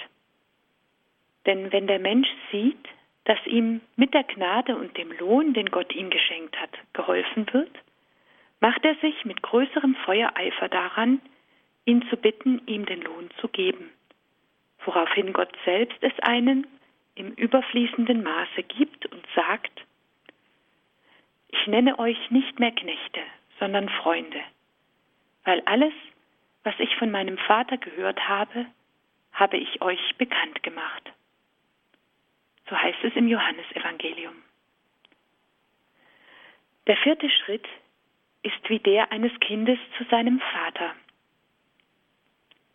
Denn 1.47 1.73
wenn 1.73 1.87
der 1.87 2.01
Mensch 2.01 2.29
sieht, 2.51 2.89
dass 3.25 3.39
ihm 3.47 3.81
mit 3.97 4.13
der 4.13 4.25
Gnade 4.25 4.77
und 4.77 4.97
dem 4.97 5.13
Lohn, 5.19 5.55
den 5.55 5.71
Gott 5.71 5.95
ihm 5.95 6.11
geschenkt 6.11 6.61
hat, 6.61 6.71
geholfen 6.93 7.47
wird, 7.53 7.71
macht 8.61 8.85
er 8.85 8.95
sich 8.97 9.25
mit 9.25 9.43
größerem 9.43 9.95
Feuereifer 10.05 10.69
daran, 10.69 11.21
ihn 11.85 12.07
zu 12.09 12.17
bitten, 12.17 12.63
ihm 12.67 12.87
den 12.87 13.03
Lohn 13.03 13.31
zu 13.41 13.49
geben, 13.49 13.91
woraufhin 14.85 15.33
Gott 15.33 15.53
selbst 15.65 15.99
es 16.03 16.13
einen 16.21 16.67
im 17.15 17.33
überfließenden 17.33 18.23
Maße 18.23 18.63
gibt 18.63 19.07
und 19.07 19.27
sagt, 19.35 19.73
ich 21.49 21.67
nenne 21.67 21.99
euch 21.99 22.31
nicht 22.31 22.61
mehr 22.61 22.71
Knechte, 22.71 23.21
sondern 23.59 23.89
Freunde, 23.89 24.41
weil 25.45 25.61
alles, 25.63 25.93
was 26.63 26.75
ich 26.79 26.95
von 26.97 27.11
meinem 27.11 27.39
Vater 27.39 27.77
gehört 27.79 28.29
habe, 28.29 28.67
habe 29.33 29.57
ich 29.57 29.83
euch 29.83 30.17
bekannt 30.17 30.63
gemacht. 30.63 31.11
So 32.69 32.77
heißt 32.77 33.03
es 33.03 33.17
im 33.17 33.27
Johannesevangelium. 33.27 34.35
Der 36.87 36.97
vierte 36.99 37.29
Schritt 37.31 37.67
ist 38.43 38.69
wie 38.69 38.79
der 38.79 39.13
eines 39.13 39.33
Kindes 39.41 39.79
zu 39.97 40.05
seinem 40.05 40.41
Vater. 40.41 40.95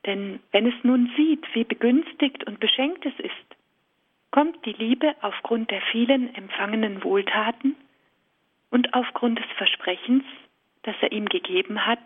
Denn 0.06 0.40
wenn 0.52 0.68
es 0.68 0.84
nun 0.84 1.12
sieht, 1.18 1.44
wie 1.56 1.64
begünstigt 1.64 2.44
und 2.46 2.60
beschenkt 2.60 3.06
es 3.06 3.20
ist, 3.20 3.56
kommt 4.32 4.64
die 4.66 4.74
Liebe 4.74 5.16
aufgrund 5.22 5.72
der 5.72 5.82
vielen 5.92 6.34
empfangenen 6.36 7.04
Wohltaten 7.04 7.76
und 8.70 8.94
aufgrund 8.94 9.40
des 9.40 9.46
Versprechens, 9.58 10.24
das 10.84 10.96
er 11.02 11.12
ihm 11.12 11.28
gegeben 11.28 11.86
hat, 11.86 12.06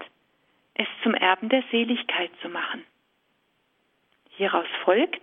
es 0.76 0.88
zum 1.04 1.14
Erben 1.14 1.50
der 1.50 1.64
Seligkeit 1.72 2.32
zu 2.42 2.48
machen. 2.48 2.84
Hieraus 4.30 4.68
folgt, 4.84 5.22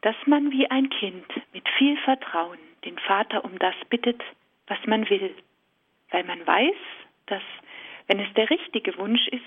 dass 0.00 0.16
man 0.26 0.50
wie 0.50 0.68
ein 0.68 0.90
Kind 0.90 1.26
mit 1.52 1.68
viel 1.78 1.96
Vertrauen 1.98 2.58
den 2.84 2.98
Vater 2.98 3.44
um 3.44 3.58
das 3.58 3.74
bittet, 3.88 4.20
was 4.66 4.78
man 4.86 5.08
will, 5.08 5.34
weil 6.10 6.24
man 6.24 6.44
weiß, 6.46 6.74
dass, 7.26 7.42
wenn 8.06 8.20
es 8.20 8.32
der 8.34 8.50
richtige 8.50 8.96
Wunsch 8.98 9.26
ist, 9.28 9.42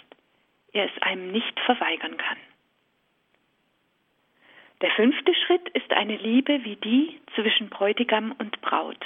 er 0.73 0.85
es 0.85 1.01
einem 1.01 1.31
nicht 1.31 1.59
verweigern 1.61 2.17
kann. 2.17 2.37
Der 4.81 4.91
fünfte 4.91 5.33
Schritt 5.33 5.67
ist 5.69 5.91
eine 5.91 6.17
Liebe 6.17 6.63
wie 6.63 6.75
die 6.75 7.19
zwischen 7.35 7.69
Bräutigam 7.69 8.33
und 8.37 8.61
Braut. 8.61 9.03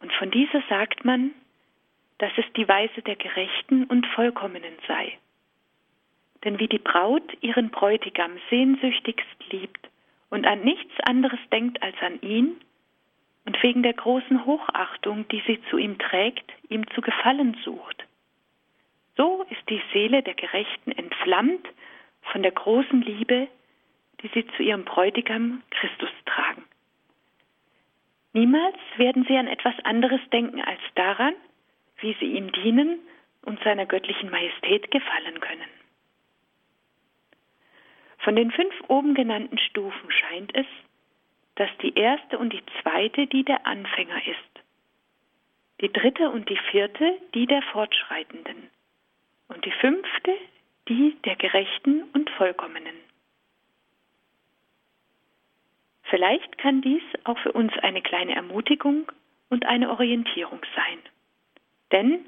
Und 0.00 0.12
von 0.14 0.30
dieser 0.30 0.62
sagt 0.70 1.04
man, 1.04 1.32
dass 2.18 2.32
es 2.36 2.46
die 2.56 2.66
Weise 2.66 3.02
der 3.02 3.16
Gerechten 3.16 3.84
und 3.84 4.06
Vollkommenen 4.08 4.74
sei. 4.86 5.18
Denn 6.44 6.58
wie 6.58 6.68
die 6.68 6.78
Braut 6.78 7.22
ihren 7.42 7.70
Bräutigam 7.70 8.38
sehnsüchtigst 8.48 9.50
liebt 9.50 9.88
und 10.30 10.46
an 10.46 10.62
nichts 10.62 10.92
anderes 11.00 11.40
denkt 11.52 11.82
als 11.82 11.96
an 12.00 12.20
ihn, 12.22 12.60
und 13.44 13.62
wegen 13.62 13.82
der 13.82 13.94
großen 13.94 14.44
Hochachtung, 14.44 15.26
die 15.28 15.42
sie 15.46 15.60
zu 15.70 15.78
ihm 15.78 15.98
trägt, 15.98 16.52
ihm 16.68 16.86
zu 16.90 17.00
gefallen 17.00 17.56
sucht. 17.64 18.04
So 19.16 19.44
ist 19.50 19.68
die 19.68 19.82
Seele 19.92 20.22
der 20.22 20.34
Gerechten 20.34 20.92
entflammt 20.92 21.66
von 22.22 22.42
der 22.42 22.52
großen 22.52 23.02
Liebe, 23.02 23.48
die 24.22 24.30
sie 24.34 24.46
zu 24.56 24.62
ihrem 24.62 24.84
Bräutigam 24.84 25.62
Christus 25.70 26.10
tragen. 26.26 26.64
Niemals 28.32 28.76
werden 28.96 29.24
sie 29.26 29.36
an 29.36 29.48
etwas 29.48 29.74
anderes 29.84 30.20
denken 30.32 30.60
als 30.60 30.80
daran, 30.94 31.34
wie 31.98 32.14
sie 32.20 32.36
ihm 32.36 32.52
dienen 32.52 33.00
und 33.42 33.62
seiner 33.64 33.86
göttlichen 33.86 34.30
Majestät 34.30 34.90
gefallen 34.90 35.40
können. 35.40 35.68
Von 38.18 38.36
den 38.36 38.50
fünf 38.50 38.74
oben 38.88 39.14
genannten 39.14 39.58
Stufen 39.58 40.10
scheint 40.10 40.54
es, 40.54 40.66
dass 41.60 41.68
die 41.82 41.94
erste 41.94 42.38
und 42.38 42.54
die 42.54 42.62
zweite 42.80 43.26
die 43.26 43.44
der 43.44 43.66
Anfänger 43.66 44.26
ist, 44.26 44.64
die 45.82 45.92
dritte 45.92 46.30
und 46.30 46.48
die 46.48 46.56
vierte 46.70 47.18
die 47.34 47.44
der 47.44 47.60
Fortschreitenden 47.60 48.70
und 49.48 49.62
die 49.66 49.72
fünfte 49.72 50.34
die 50.88 51.18
der 51.26 51.36
Gerechten 51.36 52.04
und 52.14 52.30
Vollkommenen. 52.30 52.96
Vielleicht 56.04 56.56
kann 56.56 56.80
dies 56.80 57.02
auch 57.24 57.38
für 57.40 57.52
uns 57.52 57.74
eine 57.82 58.00
kleine 58.00 58.34
Ermutigung 58.36 59.12
und 59.50 59.66
eine 59.66 59.90
Orientierung 59.90 60.62
sein. 60.74 60.98
Denn, 61.92 62.24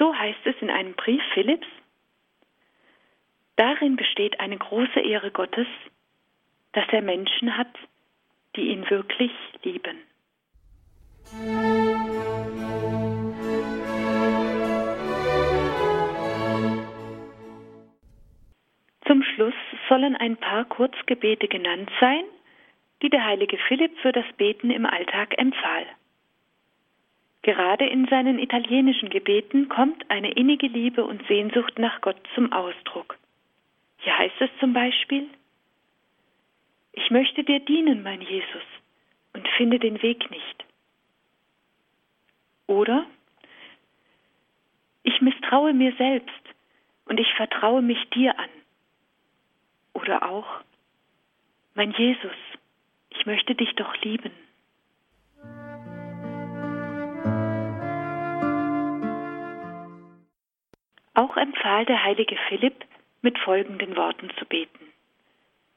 so 0.00 0.12
heißt 0.12 0.44
es 0.46 0.56
in 0.60 0.68
einem 0.68 0.94
Brief 0.94 1.22
Philipps, 1.32 1.68
darin 3.54 3.94
besteht 3.94 4.40
eine 4.40 4.58
große 4.58 4.98
Ehre 4.98 5.30
Gottes, 5.30 5.68
dass 6.72 6.88
er 6.90 7.02
Menschen 7.02 7.56
hat, 7.56 7.72
die 8.56 8.68
ihn 8.68 8.88
wirklich 8.90 9.32
lieben. 9.62 9.98
Zum 19.06 19.22
Schluss 19.22 19.54
sollen 19.88 20.16
ein 20.16 20.36
paar 20.36 20.64
Kurzgebete 20.64 21.48
genannt 21.48 21.90
sein, 22.00 22.24
die 23.02 23.10
der 23.10 23.24
heilige 23.24 23.58
Philipp 23.68 23.98
für 23.98 24.12
das 24.12 24.24
Beten 24.36 24.70
im 24.70 24.86
Alltag 24.86 25.36
empfahl. 25.38 25.86
Gerade 27.42 27.86
in 27.86 28.06
seinen 28.06 28.38
italienischen 28.38 29.10
Gebeten 29.10 29.68
kommt 29.68 30.08
eine 30.10 30.30
innige 30.32 30.68
Liebe 30.68 31.04
und 31.04 31.26
Sehnsucht 31.26 31.78
nach 31.78 32.00
Gott 32.00 32.20
zum 32.34 32.52
Ausdruck. 32.52 33.18
Hier 33.98 34.16
heißt 34.16 34.40
es 34.40 34.50
zum 34.60 34.72
Beispiel, 34.72 35.26
ich 36.92 37.10
möchte 37.10 37.44
dir 37.44 37.60
dienen, 37.60 38.02
mein 38.02 38.20
Jesus, 38.20 38.62
und 39.32 39.48
finde 39.56 39.78
den 39.78 40.02
Weg 40.02 40.30
nicht. 40.30 40.64
Oder 42.66 43.06
ich 45.02 45.20
misstraue 45.20 45.72
mir 45.72 45.94
selbst 45.96 46.42
und 47.06 47.18
ich 47.18 47.32
vertraue 47.34 47.82
mich 47.82 47.98
dir 48.10 48.38
an. 48.38 48.50
Oder 49.94 50.28
auch, 50.30 50.60
mein 51.74 51.92
Jesus, 51.92 52.36
ich 53.10 53.26
möchte 53.26 53.54
dich 53.54 53.74
doch 53.74 53.94
lieben. 54.02 54.32
Auch 61.14 61.36
empfahl 61.36 61.84
der 61.84 62.02
heilige 62.02 62.36
Philipp, 62.48 62.84
mit 63.22 63.38
folgenden 63.38 63.96
Worten 63.96 64.30
zu 64.38 64.44
beten. 64.46 64.81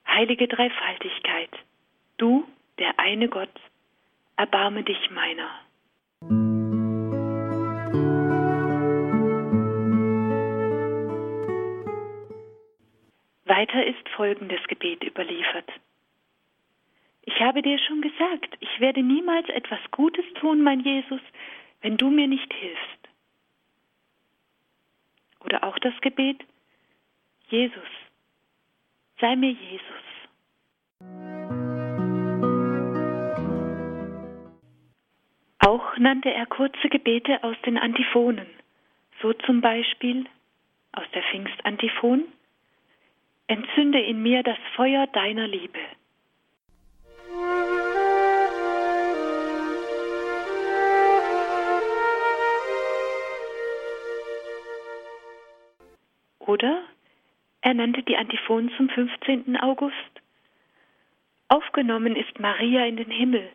Heilige 0.08 0.48
Dreifaltigkeit, 0.48 1.50
du, 2.18 2.48
der 2.80 3.00
eine 3.00 3.28
Gott, 3.28 3.50
erbarme 4.38 4.84
dich 4.84 5.10
meiner. 5.12 5.50
Weiter 13.46 13.86
ist 13.86 14.10
folgendes 14.10 14.64
Gebet 14.68 15.04
überliefert. 15.04 15.72
Ich 17.24 17.40
habe 17.40 17.62
dir 17.62 17.80
schon 17.80 18.02
gesagt, 18.02 18.56
ich 18.60 18.80
werde 18.80 19.02
niemals 19.02 19.48
etwas 19.50 19.80
Gutes 19.92 20.26
tun, 20.40 20.62
mein 20.62 20.80
Jesus, 20.82 21.22
wenn 21.82 21.98
du 21.98 22.10
mir 22.10 22.28
nicht 22.28 22.54
hilfst. 22.54 23.10
Oder 25.40 25.64
auch 25.64 25.78
das 25.80 25.94
Gebet, 26.02 26.44
Jesus, 27.50 27.88
sei 29.20 29.36
mir 29.36 29.52
Jesus. 29.52 29.86
Auch 35.60 35.98
nannte 35.98 36.32
er 36.32 36.46
kurze 36.46 36.90
Gebete 36.90 37.44
aus 37.44 37.56
den 37.66 37.78
Antiphonen, 37.78 38.48
so 39.22 39.34
zum 39.34 39.62
Beispiel 39.62 40.26
aus 40.92 41.06
der 41.14 41.24
Pfingstantiphon, 41.24 42.26
Entzünde 43.48 44.00
in 44.00 44.22
mir 44.22 44.44
das 44.44 44.58
Feuer 44.76 45.08
deiner 45.08 45.48
Liebe. 45.48 45.80
Oder 56.40 56.84
er 57.66 57.74
nannte 57.74 58.04
die 58.04 58.16
Antiphon 58.16 58.70
zum 58.78 58.90
15. 58.90 59.58
August. 59.58 59.96
Aufgenommen 61.48 62.16
ist 62.16 62.40
Maria 62.40 62.86
in 62.86 62.96
den 62.96 63.10
Himmel, 63.10 63.50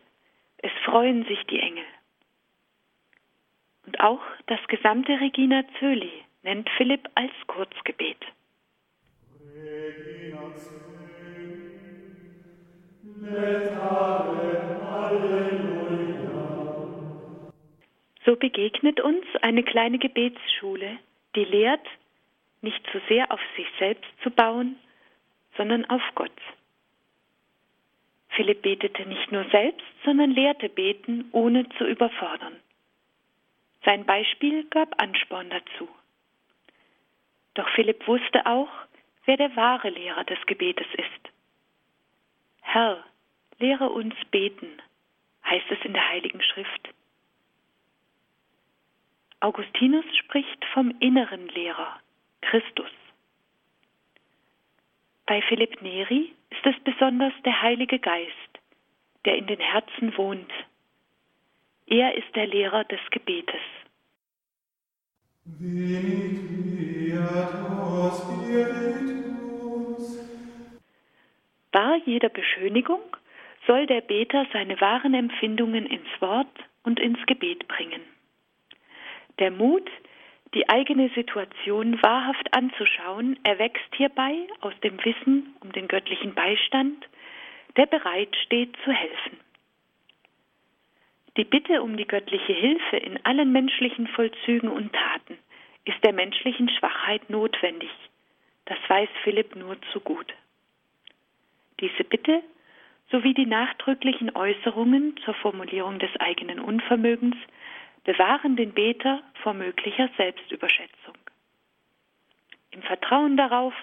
es 0.57 0.71
freuen 0.83 1.23
sich 1.25 1.41
die 1.45 1.59
Engel. 1.59 1.85
Und 3.85 4.01
auch 4.01 4.19
das 4.47 4.59
gesamte 4.67 5.13
Regina 5.21 5.63
Zöli 5.79 6.11
nennt 6.43 6.69
Philipp 6.71 7.07
als 7.15 7.31
Kurzgebet. 7.47 8.17
Regina 9.55 10.39
so 18.25 18.35
begegnet 18.35 18.99
uns 18.99 19.25
eine 19.41 19.63
kleine 19.63 19.99
Gebetsschule, 19.99 20.99
die 21.35 21.45
lehrt, 21.45 21.87
nicht 22.61 22.85
zu 22.91 23.01
sehr 23.09 23.31
auf 23.31 23.41
sich 23.55 23.67
selbst 23.79 24.09
zu 24.23 24.31
bauen, 24.31 24.77
sondern 25.57 25.85
auf 25.89 26.03
Gott. 26.15 26.31
Philipp 28.29 28.61
betete 28.61 29.05
nicht 29.05 29.31
nur 29.31 29.45
selbst, 29.49 29.85
sondern 30.05 30.31
lehrte 30.31 30.69
beten, 30.69 31.29
ohne 31.31 31.67
zu 31.77 31.85
überfordern. 31.85 32.55
Sein 33.83 34.05
Beispiel 34.05 34.65
gab 34.69 35.01
Ansporn 35.01 35.49
dazu. 35.49 35.89
Doch 37.55 37.67
Philipp 37.69 38.07
wusste 38.07 38.45
auch, 38.45 38.69
wer 39.25 39.37
der 39.37 39.55
wahre 39.55 39.89
Lehrer 39.89 40.23
des 40.23 40.39
Gebetes 40.45 40.87
ist. 40.93 41.33
Herr, 42.61 43.03
lehre 43.59 43.89
uns 43.89 44.15
beten, 44.31 44.81
heißt 45.45 45.69
es 45.69 45.83
in 45.83 45.93
der 45.93 46.07
Heiligen 46.09 46.41
Schrift. 46.41 46.89
Augustinus 49.39 50.05
spricht 50.17 50.63
vom 50.73 50.95
inneren 50.99 51.47
Lehrer, 51.49 51.99
Christus. 52.41 52.89
Bei 55.25 55.41
Philipp 55.43 55.81
Neri 55.81 56.33
ist 56.49 56.65
es 56.65 56.75
besonders 56.83 57.33
der 57.45 57.61
Heilige 57.61 57.99
Geist, 57.99 58.59
der 59.25 59.37
in 59.37 59.47
den 59.47 59.59
Herzen 59.59 60.15
wohnt. 60.17 60.51
Er 61.87 62.15
ist 62.15 62.35
der 62.35 62.47
Lehrer 62.47 62.83
des 62.85 62.99
Gebetes. 63.11 63.61
Bar 71.71 71.97
jeder 72.05 72.29
Beschönigung 72.29 73.01
soll 73.67 73.85
der 73.85 74.01
Beter 74.01 74.45
seine 74.51 74.79
wahren 74.81 75.13
Empfindungen 75.13 75.85
ins 75.85 76.09
Wort 76.19 76.59
und 76.83 76.99
ins 76.99 77.19
Gebet 77.25 77.67
bringen. 77.67 78.01
Der 79.39 79.51
Mut, 79.51 79.89
die 80.53 80.67
eigene 80.67 81.09
Situation 81.09 82.01
wahrhaft 82.01 82.53
anzuschauen, 82.53 83.39
erwächst 83.43 83.95
hierbei 83.95 84.35
aus 84.59 84.73
dem 84.83 85.03
Wissen 85.03 85.55
um 85.61 85.71
den 85.71 85.87
göttlichen 85.87 86.33
Beistand, 86.33 87.07
der 87.77 87.85
bereit 87.85 88.35
steht 88.45 88.75
zu 88.83 88.91
helfen. 88.91 89.39
Die 91.37 91.45
Bitte 91.45 91.81
um 91.81 91.95
die 91.95 92.07
göttliche 92.07 92.51
Hilfe 92.51 92.97
in 92.97 93.23
allen 93.25 93.53
menschlichen 93.53 94.07
Vollzügen 94.07 94.69
und 94.69 94.91
Taten 94.91 95.37
ist 95.85 96.03
der 96.03 96.11
menschlichen 96.11 96.69
Schwachheit 96.69 97.29
notwendig. 97.29 97.89
Das 98.65 98.77
weiß 98.87 99.09
Philipp 99.23 99.55
nur 99.55 99.77
zu 99.93 100.01
gut. 100.01 100.33
Diese 101.79 102.03
Bitte 102.03 102.43
sowie 103.09 103.33
die 103.33 103.45
nachdrücklichen 103.45 104.35
Äußerungen 104.35 105.15
zur 105.23 105.33
Formulierung 105.35 105.99
des 105.99 106.15
eigenen 106.19 106.59
Unvermögens 106.59 107.35
bewahren 108.03 108.55
den 108.55 108.73
Beter 108.73 109.21
vor 109.43 109.53
möglicher 109.53 110.09
Selbstüberschätzung. 110.17 111.15
Im 112.71 112.81
Vertrauen 112.83 113.37
darauf, 113.37 113.73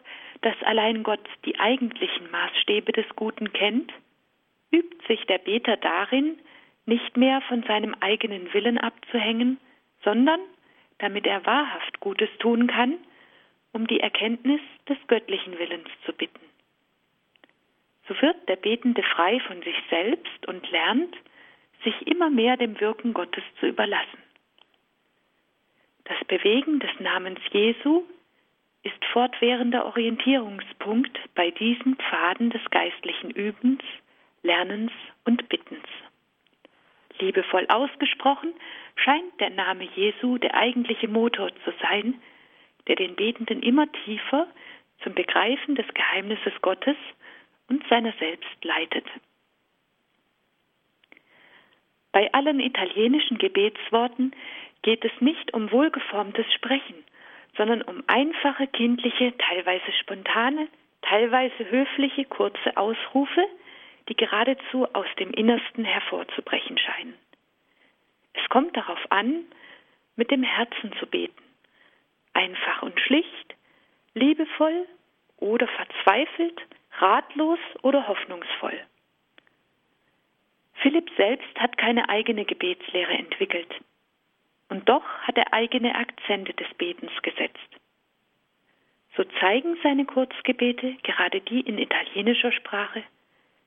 dass 0.41 0.57
allein 0.63 1.03
Gott 1.03 1.27
die 1.45 1.59
eigentlichen 1.59 2.31
Maßstäbe 2.31 2.93
des 2.93 3.07
Guten 3.17 3.53
kennt, 3.53 3.93
übt 4.71 4.97
sich 5.07 5.25
der 5.27 5.39
Beter 5.39 5.77
darin, 5.77 6.39
nicht 6.87 7.17
mehr 7.17 7.41
von 7.43 7.63
seinem 7.65 7.95
eigenen 8.01 8.53
Willen 8.55 8.79
abzuhängen, 8.79 9.59
sondern, 10.03 10.41
damit 10.99 11.27
er 11.27 11.45
wahrhaft 11.45 12.01
Gutes 12.01 12.31
tun 12.39 12.67
kann, 12.67 12.95
um 13.73 13.87
die 13.87 14.01
Erkenntnis 14.01 14.61
des 14.89 14.97
göttlichen 15.07 15.59
Willens 15.59 15.89
zu 16.07 16.13
bitten. 16.13 16.41
So 18.09 18.21
wird 18.23 18.49
der 18.49 18.57
Betende 18.57 19.03
frei 19.03 19.39
von 19.41 19.61
sich 19.63 19.77
selbst 19.91 20.47
und 20.47 20.69
lernt, 20.71 21.15
sich 21.85 22.07
immer 22.07 22.31
mehr 22.31 22.57
dem 22.57 22.81
Wirken 22.81 23.15
Gottes 23.15 23.45
zu 23.61 23.67
überlassen. 23.67 24.19
Das 26.05 26.19
Bewegen 26.27 26.81
des 26.81 26.91
Namens 27.01 27.41
Jesu 27.53 28.05
ist 28.83 29.05
fortwährender 29.13 29.85
Orientierungspunkt 29.87 31.19
bei 31.35 31.51
diesen 31.51 31.97
Pfaden 31.97 32.51
des 32.51 32.63
geistlichen 32.71 33.31
Übens, 33.31 33.83
Lernens 34.43 34.93
und 35.25 35.49
Bittens. 35.49 35.87
Liebevoll 37.19 37.67
ausgesprochen 37.69 38.55
scheint 38.97 39.41
der 39.41 39.51
Name 39.51 39.85
Jesu 39.95 40.39
der 40.39 40.55
eigentliche 40.55 41.09
Motor 41.09 41.51
zu 41.65 41.73
sein, 41.83 42.21
der 42.87 42.97
den 42.97 43.17
Betenden 43.17 43.63
immer 43.63 43.91
tiefer 44.05 44.47
zum 45.03 45.15
Begreifen 45.15 45.75
des 45.75 45.87
Geheimnisses 45.95 46.55
Gottes 46.63 46.97
und 47.69 47.87
seiner 47.89 48.13
selbst 48.19 48.65
leitet. 48.65 49.05
Bei 52.13 52.33
allen 52.33 52.61
italienischen 52.61 53.39
Gebetsworten 53.39 54.33
geht 54.83 55.05
es 55.05 55.13
nicht 55.21 55.53
um 55.55 55.71
wohlgeformtes 55.71 56.47
Sprechen, 56.55 57.05
sondern 57.57 57.83
um 57.83 58.03
einfache, 58.07 58.67
kindliche, 58.69 59.37
teilweise 59.37 59.93
spontane, 60.01 60.69
teilweise 61.03 61.71
höfliche, 61.71 62.25
kurze 62.25 62.77
Ausrufe, 62.77 63.45
die 64.09 64.17
geradezu 64.17 64.87
aus 64.95 65.07
dem 65.19 65.33
Innersten 65.33 65.85
hervorzubrechen 65.85 66.79
scheinen. 66.79 67.15
Es 68.35 68.49
kommt 68.49 68.77
darauf 68.77 69.01
an, 69.11 69.45
mit 70.17 70.31
dem 70.31 70.43
Herzen 70.43 70.93
zu 70.99 71.07
beten, 71.07 71.43
einfach 72.33 72.83
und 72.83 72.99
schlicht, 73.01 73.55
liebevoll 74.15 74.87
oder 75.39 75.69
verzweifelt, 75.69 76.61
ratlos 76.99 77.61
oder 77.83 78.09
hoffnungsvoll. 78.09 78.81
Philipp 80.81 81.11
selbst 81.17 81.59
hat 81.59 81.77
keine 81.77 82.09
eigene 82.09 82.45
Gebetslehre 82.45 83.13
entwickelt. 83.13 83.75
Und 84.69 84.89
doch 84.89 85.05
hat 85.23 85.37
er 85.37 85.53
eigene 85.53 85.95
Akzente 85.95 86.53
des 86.55 86.69
Betens 86.75 87.13
gesetzt. 87.23 87.69
So 89.17 89.25
zeigen 89.41 89.77
seine 89.83 90.05
Kurzgebete, 90.05 90.95
gerade 91.03 91.41
die 91.41 91.61
in 91.61 91.79
italienischer 91.79 92.53
Sprache, 92.53 93.03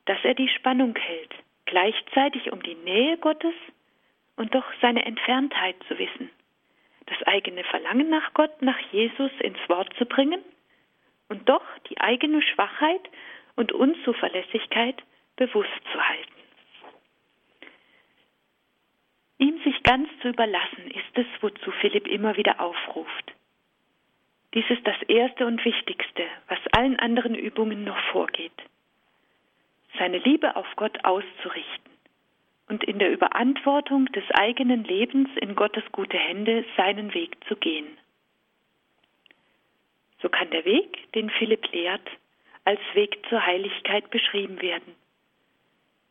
dass 0.06 0.24
er 0.24 0.36
die 0.36 0.48
Spannung 0.48 0.96
hält, 0.96 1.34
gleichzeitig 1.66 2.52
um 2.52 2.64
die 2.64 2.76
Nähe 2.76 3.18
Gottes 3.18 3.56
und 4.38 4.56
doch 4.56 4.66
seine 4.82 5.06
Entferntheit 5.06 5.76
zu 5.88 5.98
wissen, 6.00 6.30
das 7.08 7.22
eigene 7.28 7.64
Verlangen 7.66 8.10
nach 8.10 8.34
Gott, 8.34 8.62
nach 8.62 8.80
Jesus 8.92 9.32
ins 9.40 9.60
Wort 9.68 9.94
zu 9.98 10.06
bringen 10.06 10.42
und 11.28 11.50
doch 11.50 11.66
die 11.90 12.00
eigene 12.00 12.42
Schwachheit 12.42 13.02
und 13.56 13.74
Unzuverlässigkeit 13.74 15.04
bewusst 15.36 15.82
zu 15.92 16.08
halten. 16.08 16.41
Ihm 19.42 19.60
sich 19.64 19.82
ganz 19.82 20.08
zu 20.22 20.28
überlassen, 20.30 20.92
ist 20.92 21.18
es, 21.18 21.26
wozu 21.42 21.72
Philipp 21.72 22.08
immer 22.08 22.38
wieder 22.38 22.62
aufruft. 22.62 23.34
Dies 24.54 24.70
ist 24.70 24.86
das 24.86 25.02
Erste 25.08 25.48
und 25.48 25.66
Wichtigste, 25.66 26.28
was 26.48 26.60
allen 26.74 27.00
anderen 27.00 27.34
Übungen 27.34 27.84
noch 27.84 27.98
vorgeht. 28.12 28.54
Seine 29.98 30.20
Liebe 30.20 30.56
auf 30.56 30.68
Gott 30.76 31.04
auszurichten 31.04 31.92
und 32.70 32.84
in 32.84 33.00
der 33.00 33.12
Überantwortung 33.12 34.06
des 34.12 34.30
eigenen 34.30 34.84
Lebens 34.84 35.30
in 35.38 35.56
Gottes 35.56 35.84
gute 35.92 36.18
Hände 36.18 36.64
seinen 36.78 37.16
Weg 37.16 37.36
zu 37.48 37.56
gehen. 37.56 37.98
So 40.22 40.30
kann 40.30 40.52
der 40.52 40.66
Weg, 40.66 41.12
den 41.14 41.32
Philipp 41.32 41.72
lehrt, 41.72 42.08
als 42.64 42.80
Weg 42.94 43.18
zur 43.28 43.44
Heiligkeit 43.44 44.08
beschrieben 44.12 44.62
werden. 44.62 44.94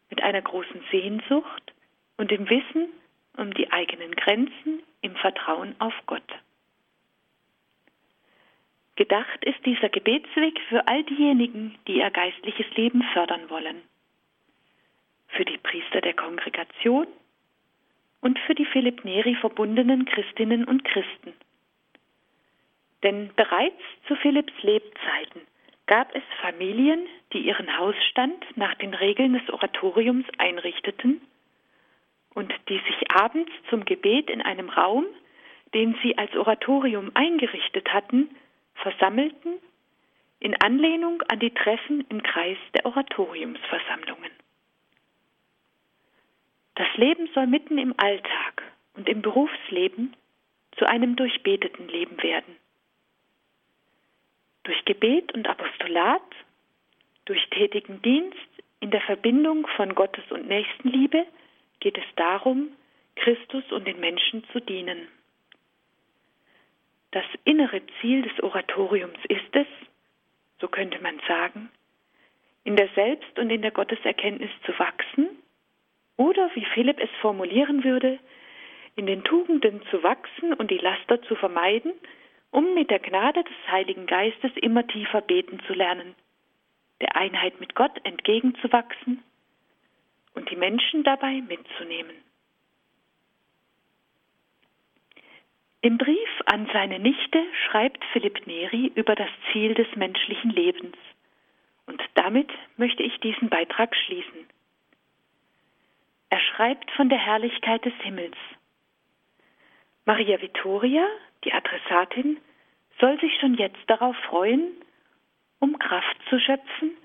Mit 0.09 0.21
einer 0.21 0.43
großen 0.43 0.83
Sehnsucht 0.91 1.73
und 2.17 2.33
dem 2.33 2.51
Wissen 2.51 2.89
um 3.37 3.53
die 3.55 3.71
eigenen 3.73 4.15
Grenzen 4.15 4.83
im 5.03 5.15
Vertrauen 5.17 5.75
auf 5.79 5.95
Gott. 6.07 6.23
Gedacht 8.97 9.45
ist 9.45 9.65
dieser 9.65 9.89
Gebetsweg 9.89 10.61
für 10.69 10.87
all 10.87 11.03
diejenigen, 11.05 11.79
die 11.87 11.99
ihr 11.99 12.11
geistliches 12.11 12.67
Leben 12.77 13.03
fördern 13.15 13.49
wollen. 13.49 13.81
Für 15.29 15.45
die 15.45 15.57
Priester 15.59 16.03
der 16.03 16.15
Kongregation 16.15 17.07
und 18.21 18.39
für 18.41 18.55
die 18.55 18.67
Philipp 18.67 19.05
Neri 19.05 19.37
verbundenen 19.37 20.05
Christinnen 20.05 20.65
und 20.65 20.85
Christen. 20.85 21.33
Denn 23.03 23.31
bereits 23.37 23.81
zu 24.07 24.17
Philipps 24.17 24.53
Lebzeiten 24.63 25.41
gab 25.87 26.15
es 26.15 26.23
Familien, 26.43 27.07
die 27.33 27.39
ihren 27.39 27.79
Hausstand 27.79 28.45
nach 28.57 28.75
den 28.75 28.93
Regeln 28.93 29.33
des 29.33 29.49
Oratoriums 29.49 30.27
einrichteten 30.37 31.23
und 32.35 32.53
die 32.69 32.79
sich 32.79 33.11
abends 33.13 33.51
zum 33.69 33.85
Gebet 33.85 34.31
in 34.31 34.43
einem 34.43 34.69
Raum, 34.69 35.07
den 35.75 35.97
sie 36.03 36.17
als 36.19 36.35
Oratorium 36.35 37.11
eingerichtet 37.15 37.93
hatten, 37.93 38.31
versammelten, 38.75 39.55
in 40.41 40.57
Anlehnung 40.61 41.23
an 41.29 41.39
die 41.39 41.53
Treffen 41.53 42.05
im 42.09 42.23
Kreis 42.23 42.57
der 42.75 42.87
Oratoriumsversammlungen. 42.87 44.31
Das 46.77 46.89
Leben 46.97 47.29
soll 47.35 47.47
mitten 47.47 47.77
im 47.77 47.95
Alltag 47.99 48.63
und 48.95 49.09
im 49.09 49.21
Berufsleben 49.21 50.17
zu 50.79 50.87
einem 50.87 51.15
durchbeteten 51.15 51.89
Leben 51.89 52.23
werden. 52.23 52.57
Durch 54.63 54.83
Gebet 54.87 55.33
und 55.35 55.47
Apostolat, 55.47 56.23
durch 57.27 57.45
tätigen 57.51 58.01
Dienst 58.01 58.39
in 58.81 58.91
der 58.91 59.03
Verbindung 59.03 59.67
von 59.77 59.95
Gottes 59.95 60.25
und 60.31 60.49
Nächstenliebe 60.49 61.27
geht 61.81 61.99
es 61.99 62.05
darum, 62.17 62.69
Christus 63.17 63.65
und 63.73 63.87
den 63.87 64.01
Menschen 64.01 64.45
zu 64.53 64.61
dienen. 64.61 65.09
Das 67.11 67.25
innere 67.45 67.83
Ziel 68.01 68.23
des 68.23 68.41
Oratoriums 68.43 69.19
ist 69.29 69.55
es, 69.55 69.67
so 70.61 70.69
könnte 70.69 71.01
man 71.01 71.21
sagen, 71.27 71.71
in 72.65 72.77
der 72.77 72.89
Selbst- 72.95 73.39
und 73.39 73.51
in 73.51 73.63
der 73.63 73.73
Gotteserkenntnis 73.73 74.51
zu 74.65 74.79
wachsen 74.79 75.29
oder, 76.17 76.51
wie 76.55 76.65
Philipp 76.67 77.01
es 77.01 77.11
formulieren 77.21 77.83
würde, 77.83 78.19
in 78.95 79.07
den 79.07 79.25
Tugenden 79.25 79.83
zu 79.91 80.03
wachsen 80.03 80.53
und 80.55 80.71
die 80.71 80.79
Laster 80.79 81.23
zu 81.23 81.35
vermeiden, 81.35 81.93
um 82.51 82.75
mit 82.75 82.91
der 82.91 82.99
Gnade 82.99 83.43
des 83.43 83.73
Heiligen 83.73 84.07
Geistes 84.07 84.53
immer 84.57 84.87
tiefer 84.87 85.21
beten 85.21 85.61
zu 85.67 85.73
lernen, 85.73 86.15
der 87.01 87.17
Einheit 87.17 87.59
mit 87.61 87.75
Gott 87.75 87.99
entgegenzuwachsen 88.05 89.23
und 90.35 90.51
die 90.51 90.57
Menschen 90.57 91.05
dabei 91.05 91.41
mitzunehmen. 91.43 92.17
Im 95.83 95.97
Brief 95.97 96.29
an 96.45 96.69
seine 96.73 96.99
Nichte 96.99 97.43
schreibt 97.67 98.05
Philipp 98.13 98.47
Neri 98.47 98.93
über 98.95 99.15
das 99.15 99.31
Ziel 99.51 99.75
des 99.75 99.89
menschlichen 99.97 100.51
Lebens. 100.51 100.97
Und 101.87 102.03
damit 102.15 102.51
möchte 102.77 103.03
ich 103.03 103.19
diesen 103.21 103.49
Beitrag 103.49 103.97
schließen. 103.97 104.47
Er 106.29 106.39
schreibt 106.39 106.91
von 106.93 107.09
der 107.09 107.19
Herrlichkeit 107.19 107.85
des 107.85 107.95
Himmels. 108.03 108.37
Maria 110.05 110.41
Vittoria, 110.41 111.07
die 111.45 111.53
Adressatin, 111.53 112.39
soll 113.01 113.19
sich 113.21 113.33
schon 113.41 113.55
jetzt 113.55 113.81
darauf 113.87 114.17
freuen, 114.29 114.71
um 115.61 115.79
Kraft 115.79 116.17
zu 116.29 116.39
schöpfen 116.39 116.97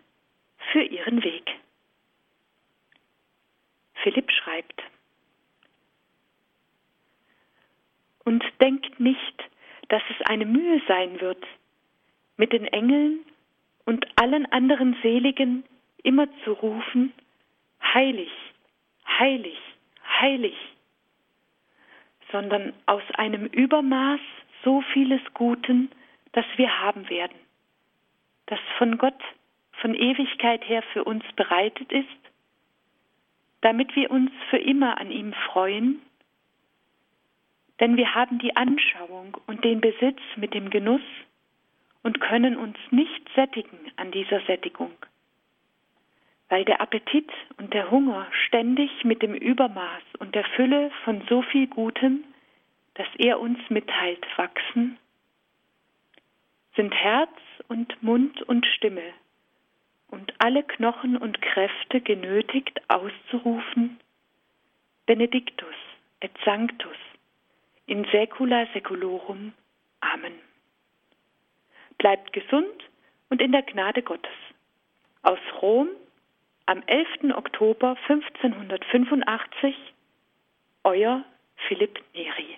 für 0.71 0.81
ihren 0.81 1.23
Weg. 1.23 1.49
Philipp 4.05 4.31
schreibt, 4.31 4.83
und 8.23 8.43
denkt 8.61 8.99
nicht, 8.99 9.43
dass 9.87 10.03
es 10.11 10.27
eine 10.27 10.45
Mühe 10.45 10.79
sein 10.87 11.19
wird, 11.21 11.43
mit 12.37 12.53
den 12.53 12.65
Engeln 12.65 13.19
und 13.85 14.05
allen 14.21 14.45
anderen 14.51 14.95
Seligen 15.01 15.63
immer 16.03 16.27
zu 16.43 16.53
rufen, 16.53 17.13
heilig, 17.81 18.31
heilig, 19.07 19.57
heilig, 20.21 20.55
sondern 22.31 22.73
aus 22.85 23.03
einem 23.15 23.47
Übermaß 23.47 24.19
so 24.63 24.81
vieles 24.93 25.21
Guten, 25.33 25.89
das 26.33 26.45
wir 26.57 26.79
haben 26.79 27.09
werden, 27.09 27.37
das 28.45 28.59
von 28.77 28.99
Gott 28.99 29.19
von 29.81 29.95
Ewigkeit 29.95 30.67
her 30.69 30.83
für 30.93 31.03
uns 31.03 31.23
bereitet 31.35 31.91
ist, 31.91 32.07
damit 33.65 33.95
wir 33.95 34.11
uns 34.11 34.29
für 34.51 34.59
immer 34.59 34.99
an 35.01 35.09
ihm 35.09 35.33
freuen, 35.33 35.99
denn 37.79 37.97
wir 37.97 38.13
haben 38.13 38.37
die 38.37 38.55
Anschauung 38.55 39.35
und 39.47 39.63
den 39.63 39.81
Besitz 39.81 40.19
mit 40.35 40.53
dem 40.53 40.69
Genuss 40.69 41.01
und 42.03 42.21
können 42.21 42.57
uns 42.57 42.77
nicht 42.91 43.27
sättigen 43.33 43.79
an 43.95 44.11
dieser 44.11 44.39
Sättigung, 44.41 44.91
weil 46.47 46.63
der 46.63 46.79
Appetit 46.79 47.31
und 47.57 47.73
der 47.73 47.89
Hunger 47.89 48.27
ständig 48.45 49.03
mit 49.03 49.23
dem 49.23 49.33
Übermaß 49.33 50.03
und 50.19 50.35
der 50.35 50.45
Fülle 50.55 50.91
von 51.03 51.23
so 51.27 51.41
viel 51.41 51.65
Gutem, 51.65 52.23
das 52.93 53.07
er 53.17 53.39
uns 53.39 53.57
mitteilt, 53.69 54.27
wachsen, 54.35 54.99
sind 56.75 56.93
Herz 56.93 57.33
und 57.67 58.03
Mund 58.03 58.43
und 58.43 58.63
Stimme 58.67 59.11
und 60.15 60.33
alle 60.37 60.63
Knochen 60.63 61.17
und 61.17 61.41
Kräfte 61.41 61.99
genötigt 61.99 62.79
auszurufen, 62.87 63.99
Benedictus 65.05 65.75
et 66.21 66.31
Sanctus 66.45 66.95
in 67.85 68.05
secula 68.11 68.65
seculorum. 68.73 69.53
Amen. 69.99 70.33
Bleibt 71.97 72.31
gesund 72.31 72.89
und 73.29 73.41
in 73.41 73.51
der 73.51 73.63
Gnade 73.63 74.01
Gottes. 74.01 74.31
Aus 75.21 75.39
Rom 75.61 75.89
am 76.65 76.81
11. 76.87 77.35
Oktober 77.35 77.97
1585 78.07 79.75
Euer 80.83 81.25
Philipp 81.67 81.99
Neri. 82.13 82.57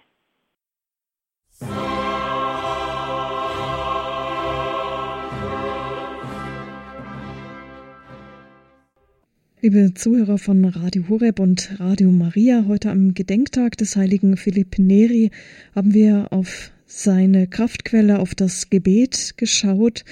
Liebe 9.67 9.93
Zuhörer 9.93 10.37
von 10.37 10.63
Radio 10.63 11.09
Horeb 11.09 11.41
und 11.41 11.77
Radio 11.77 12.09
Maria, 12.09 12.63
heute 12.69 12.89
am 12.89 13.13
Gedenktag 13.13 13.75
des 13.75 13.97
heiligen 13.97 14.37
Philipp 14.37 14.79
Neri 14.79 15.29
haben 15.75 15.93
wir 15.93 16.31
auf 16.31 16.71
seine 16.85 17.47
Kraftquelle, 17.47 18.19
auf 18.19 18.33
das 18.33 18.69
Gebet 18.69 19.33
geschaut. 19.35 20.05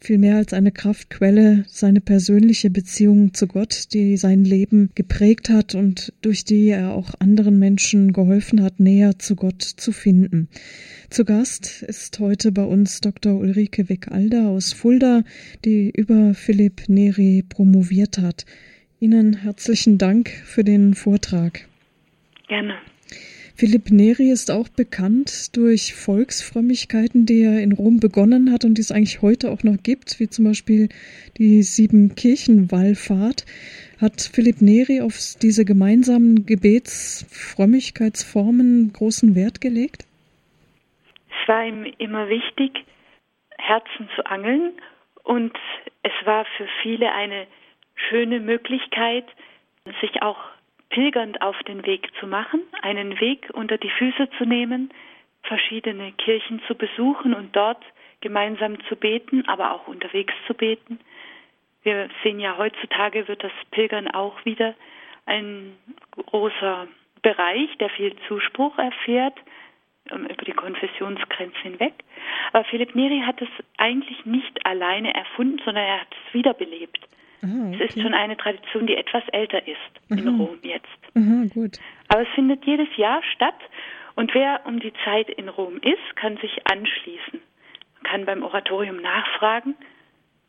Viel 0.00 0.16
mehr 0.16 0.36
als 0.36 0.54
eine 0.54 0.72
Kraftquelle, 0.72 1.66
seine 1.68 2.00
persönliche 2.00 2.70
Beziehung 2.70 3.34
zu 3.34 3.46
Gott, 3.46 3.92
die 3.92 4.16
sein 4.16 4.44
Leben 4.44 4.88
geprägt 4.94 5.50
hat 5.50 5.74
und 5.74 6.14
durch 6.22 6.44
die 6.46 6.68
er 6.68 6.94
auch 6.94 7.12
anderen 7.18 7.58
Menschen 7.58 8.14
geholfen 8.14 8.62
hat, 8.62 8.80
näher 8.80 9.18
zu 9.18 9.36
Gott 9.36 9.60
zu 9.60 9.92
finden. 9.92 10.48
Zu 11.10 11.26
Gast 11.26 11.82
ist 11.82 12.18
heute 12.18 12.50
bei 12.50 12.64
uns 12.64 13.02
Dr. 13.02 13.38
Ulrike 13.38 13.90
Weckalder 13.90 14.48
aus 14.48 14.72
Fulda, 14.72 15.22
die 15.66 15.90
über 15.90 16.32
Philipp 16.32 16.88
Neri 16.88 17.44
promoviert 17.46 18.16
hat. 18.16 18.46
Ihnen 18.98 19.42
herzlichen 19.42 19.98
Dank 19.98 20.30
für 20.30 20.64
den 20.64 20.94
Vortrag. 20.94 21.66
Gerne. 22.48 22.78
Philipp 23.54 23.90
Neri 23.90 24.30
ist 24.30 24.50
auch 24.50 24.70
bekannt 24.70 25.54
durch 25.54 25.94
Volksfrömmigkeiten, 25.94 27.26
die 27.26 27.42
er 27.42 27.60
in 27.60 27.72
Rom 27.72 28.00
begonnen 28.00 28.50
hat 28.52 28.64
und 28.64 28.78
die 28.78 28.80
es 28.80 28.92
eigentlich 28.92 29.20
heute 29.20 29.50
auch 29.50 29.62
noch 29.62 29.76
gibt, 29.82 30.18
wie 30.18 30.28
zum 30.28 30.46
Beispiel 30.46 30.88
die 31.36 31.62
Siebenkirchenwallfahrt. 31.62 33.44
Hat 34.00 34.30
Philipp 34.32 34.62
Neri 34.62 35.02
auf 35.02 35.18
diese 35.42 35.66
gemeinsamen 35.66 36.46
Gebetsfrömmigkeitsformen 36.46 38.94
großen 38.94 39.34
Wert 39.34 39.60
gelegt? 39.60 40.06
Es 41.28 41.36
war 41.48 41.66
ihm 41.66 41.84
immer 41.98 42.30
wichtig, 42.30 42.72
Herzen 43.58 44.08
zu 44.16 44.24
angeln 44.24 44.72
und 45.22 45.52
es 46.02 46.12
war 46.24 46.46
für 46.56 46.66
viele 46.82 47.12
eine 47.12 47.46
schöne 47.96 48.40
Möglichkeit, 48.40 49.26
sich 50.00 50.22
auch 50.22 50.38
pilgernd 50.90 51.42
auf 51.42 51.58
den 51.64 51.84
Weg 51.84 52.08
zu 52.20 52.26
machen, 52.26 52.60
einen 52.82 53.18
Weg 53.20 53.50
unter 53.52 53.78
die 53.78 53.90
Füße 53.90 54.28
zu 54.38 54.44
nehmen, 54.44 54.90
verschiedene 55.42 56.12
Kirchen 56.12 56.62
zu 56.66 56.74
besuchen 56.74 57.34
und 57.34 57.54
dort 57.54 57.82
gemeinsam 58.20 58.78
zu 58.88 58.96
beten, 58.96 59.46
aber 59.48 59.72
auch 59.72 59.88
unterwegs 59.88 60.34
zu 60.46 60.54
beten. 60.54 60.98
Wir 61.82 62.08
sehen 62.22 62.40
ja 62.40 62.56
heutzutage 62.56 63.28
wird 63.28 63.44
das 63.44 63.52
Pilgern 63.70 64.08
auch 64.08 64.44
wieder 64.44 64.74
ein 65.26 65.76
großer 66.10 66.88
Bereich, 67.22 67.76
der 67.78 67.90
viel 67.90 68.14
Zuspruch 68.28 68.78
erfährt 68.78 69.38
ähm, 70.10 70.26
über 70.26 70.44
die 70.44 70.52
Konfessionsgrenzen 70.52 71.60
hinweg. 71.62 71.94
Aber 72.52 72.64
Philipp 72.64 72.94
Neri 72.94 73.22
hat 73.24 73.40
es 73.42 73.48
eigentlich 73.76 74.24
nicht 74.24 74.64
alleine 74.64 75.14
erfunden, 75.14 75.60
sondern 75.64 75.84
er 75.84 76.00
hat 76.00 76.08
es 76.12 76.34
wiederbelebt. 76.34 77.06
Aha, 77.42 77.68
okay. 77.68 77.84
Es 77.84 77.94
ist 77.94 78.02
schon 78.02 78.14
eine 78.14 78.36
Tradition, 78.36 78.86
die 78.86 78.96
etwas 78.96 79.22
älter 79.32 79.66
ist 79.66 79.76
Aha. 80.10 80.18
in 80.18 80.28
Rom 80.28 80.58
jetzt. 80.62 80.86
Aha, 81.14 81.44
gut. 81.52 81.78
Aber 82.08 82.22
es 82.22 82.28
findet 82.34 82.64
jedes 82.64 82.88
Jahr 82.96 83.22
statt 83.34 83.58
und 84.14 84.34
wer 84.34 84.60
um 84.64 84.80
die 84.80 84.92
Zeit 85.04 85.28
in 85.30 85.48
Rom 85.48 85.76
ist, 85.76 86.16
kann 86.16 86.36
sich 86.38 86.58
anschließen. 86.64 87.40
Man 87.94 88.02
kann 88.02 88.24
beim 88.24 88.42
Oratorium 88.42 89.00
nachfragen, 89.00 89.74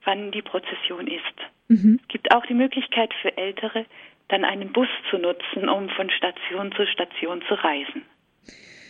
wann 0.04 0.32
die 0.32 0.41
Prozession 0.41 1.08
ist. 1.08 1.38
Mhm. 1.67 2.00
Es 2.02 2.08
gibt 2.08 2.34
auch 2.34 2.45
die 2.45 2.54
Möglichkeit 2.54 3.13
für 3.21 3.36
Ältere, 3.38 3.86
dann 4.30 4.43
einen 4.43 4.71
Bus 4.71 4.88
zu 5.10 5.17
nutzen, 5.17 5.69
um 5.69 5.89
von 5.89 6.10
Station 6.10 6.71
zu 6.73 6.86
Station 6.88 7.41
zu 7.47 7.54
reisen. 7.56 8.04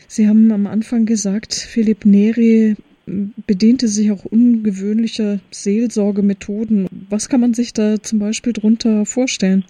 Sie 0.07 0.27
haben 0.27 0.51
am 0.51 0.67
Anfang 0.67 1.05
gesagt, 1.05 1.53
Philipp 1.53 2.05
Neri 2.05 2.75
bediente 3.07 3.87
sich 3.87 4.11
auch 4.11 4.25
ungewöhnlicher 4.25 5.39
Seelsorgemethoden. 5.51 6.87
Was 7.09 7.29
kann 7.29 7.41
man 7.41 7.53
sich 7.53 7.73
da 7.73 7.97
zum 8.01 8.19
Beispiel 8.19 8.53
drunter 8.53 9.05
vorstellen? 9.05 9.65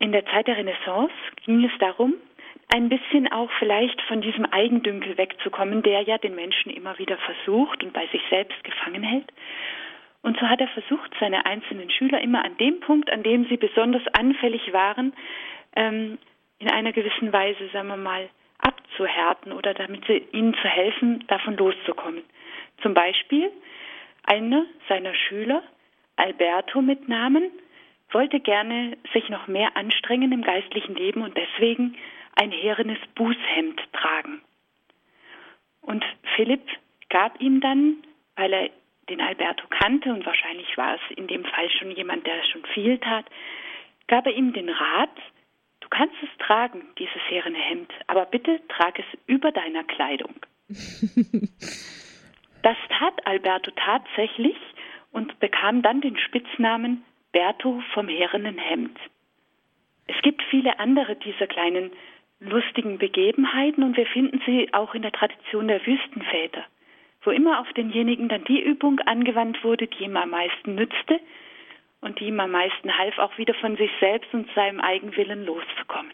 In 0.00 0.12
der 0.12 0.24
Zeit 0.26 0.46
der 0.46 0.56
Renaissance 0.56 1.12
ging 1.44 1.64
es 1.64 1.72
darum, 1.80 2.14
ein 2.68 2.88
bisschen 2.88 3.32
auch 3.32 3.50
vielleicht 3.58 4.00
von 4.02 4.20
diesem 4.20 4.46
Eigendünkel 4.50 5.16
wegzukommen, 5.16 5.82
der 5.82 6.02
ja 6.02 6.18
den 6.18 6.34
Menschen 6.34 6.70
immer 6.70 6.98
wieder 6.98 7.16
versucht 7.18 7.82
und 7.82 7.92
bei 7.92 8.06
sich 8.12 8.20
selbst 8.28 8.62
gefangen 8.62 9.02
hält. 9.02 9.32
Und 10.22 10.38
so 10.38 10.46
hat 10.46 10.60
er 10.60 10.68
versucht, 10.68 11.10
seine 11.18 11.46
einzelnen 11.46 11.90
Schüler 11.90 12.20
immer 12.20 12.44
an 12.44 12.56
dem 12.58 12.80
Punkt, 12.80 13.10
an 13.10 13.22
dem 13.22 13.46
sie 13.48 13.56
besonders 13.56 14.02
anfällig 14.12 14.72
waren, 14.72 15.14
ähm, 15.74 16.18
in 16.58 16.70
einer 16.70 16.92
gewissen 16.92 17.32
Weise, 17.32 17.68
sagen 17.72 17.88
wir 17.88 17.96
mal, 17.96 18.28
abzuhärten 18.58 19.52
oder 19.52 19.74
damit 19.74 20.04
sie, 20.06 20.24
ihnen 20.32 20.54
zu 20.54 20.68
helfen, 20.68 21.24
davon 21.28 21.56
loszukommen. 21.56 22.22
Zum 22.82 22.94
Beispiel 22.94 23.50
einer 24.24 24.66
seiner 24.88 25.14
Schüler, 25.14 25.62
Alberto 26.16 26.82
mit 26.82 27.08
Namen, 27.08 27.50
wollte 28.10 28.40
gerne 28.40 28.96
sich 29.12 29.28
noch 29.28 29.46
mehr 29.48 29.76
anstrengen 29.76 30.32
im 30.32 30.42
geistlichen 30.42 30.94
Leben 30.94 31.22
und 31.22 31.36
deswegen 31.36 31.96
ein 32.34 32.50
herenes 32.50 32.98
Bußhemd 33.14 33.80
tragen. 33.92 34.40
Und 35.80 36.04
Philipp 36.36 36.66
gab 37.08 37.40
ihm 37.40 37.60
dann, 37.60 37.96
weil 38.36 38.52
er 38.52 38.70
den 39.08 39.20
Alberto 39.20 39.66
kannte 39.68 40.12
und 40.12 40.26
wahrscheinlich 40.26 40.76
war 40.76 40.94
es 40.94 41.16
in 41.16 41.26
dem 41.26 41.44
Fall 41.44 41.70
schon 41.70 41.90
jemand, 41.90 42.26
der 42.26 42.42
schon 42.44 42.64
viel 42.74 42.98
tat, 42.98 43.24
gab 44.06 44.26
er 44.26 44.34
ihm 44.34 44.52
den 44.52 44.68
Rat, 44.68 45.16
du 45.80 45.88
kannst 45.88 46.16
es 46.22 46.46
tragen, 46.46 46.82
dieses 46.98 47.22
herene 47.28 47.58
Hemd, 47.58 47.90
aber 48.06 48.26
bitte 48.26 48.60
trag 48.68 48.98
es 48.98 49.06
über 49.26 49.50
deiner 49.50 49.84
Kleidung. 49.84 50.34
Das 52.62 52.76
tat 52.88 53.26
Alberto 53.26 53.70
tatsächlich 53.70 54.56
und 55.12 55.38
bekam 55.40 55.82
dann 55.82 56.00
den 56.00 56.18
Spitznamen 56.18 57.04
Berto 57.32 57.82
vom 57.94 58.08
herrenen 58.08 58.58
Hemd. 58.58 58.98
Es 60.06 60.20
gibt 60.22 60.42
viele 60.50 60.78
andere 60.78 61.16
dieser 61.16 61.46
kleinen 61.46 61.92
lustigen 62.40 62.98
Begebenheiten 62.98 63.82
und 63.82 63.96
wir 63.96 64.06
finden 64.06 64.40
sie 64.46 64.72
auch 64.72 64.94
in 64.94 65.02
der 65.02 65.12
Tradition 65.12 65.68
der 65.68 65.84
Wüstenväter, 65.84 66.64
wo 67.22 67.30
immer 67.30 67.60
auf 67.60 67.72
denjenigen 67.74 68.28
dann 68.28 68.44
die 68.44 68.62
Übung 68.62 69.00
angewandt 69.00 69.62
wurde, 69.64 69.86
die 69.86 70.04
ihm 70.04 70.16
am 70.16 70.30
meisten 70.30 70.74
nützte 70.74 71.20
und 72.00 72.20
die 72.20 72.26
ihm 72.26 72.40
am 72.40 72.52
meisten 72.52 72.96
half, 72.96 73.18
auch 73.18 73.36
wieder 73.38 73.54
von 73.54 73.76
sich 73.76 73.90
selbst 74.00 74.32
und 74.32 74.48
seinem 74.54 74.80
Eigenwillen 74.80 75.44
loszukommen. 75.44 76.12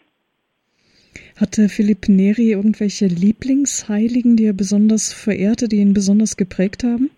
Hatte 1.39 1.69
Philipp 1.69 2.07
Neri 2.07 2.51
irgendwelche 2.51 3.05
Lieblingsheiligen, 3.05 4.37
die 4.37 4.45
er 4.45 4.53
besonders 4.53 5.13
verehrte, 5.13 5.67
die 5.67 5.77
ihn 5.77 5.93
besonders 5.93 6.37
geprägt 6.37 6.83
haben? 6.83 7.09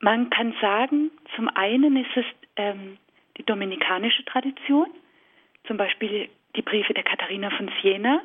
Man 0.00 0.30
kann 0.30 0.54
sagen, 0.60 1.10
zum 1.36 1.48
einen 1.48 1.96
ist 1.96 2.16
es 2.16 2.24
ähm, 2.56 2.96
die 3.36 3.44
dominikanische 3.44 4.24
Tradition, 4.24 4.86
zum 5.66 5.76
Beispiel 5.76 6.28
die 6.56 6.62
Briefe 6.62 6.94
der 6.94 7.04
Katharina 7.04 7.50
von 7.50 7.70
Siena, 7.80 8.22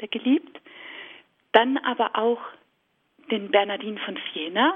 der 0.00 0.08
geliebt, 0.08 0.60
dann 1.52 1.76
aber 1.78 2.16
auch 2.16 2.40
den 3.30 3.50
Bernardin 3.50 3.98
von 3.98 4.18
Siena, 4.32 4.74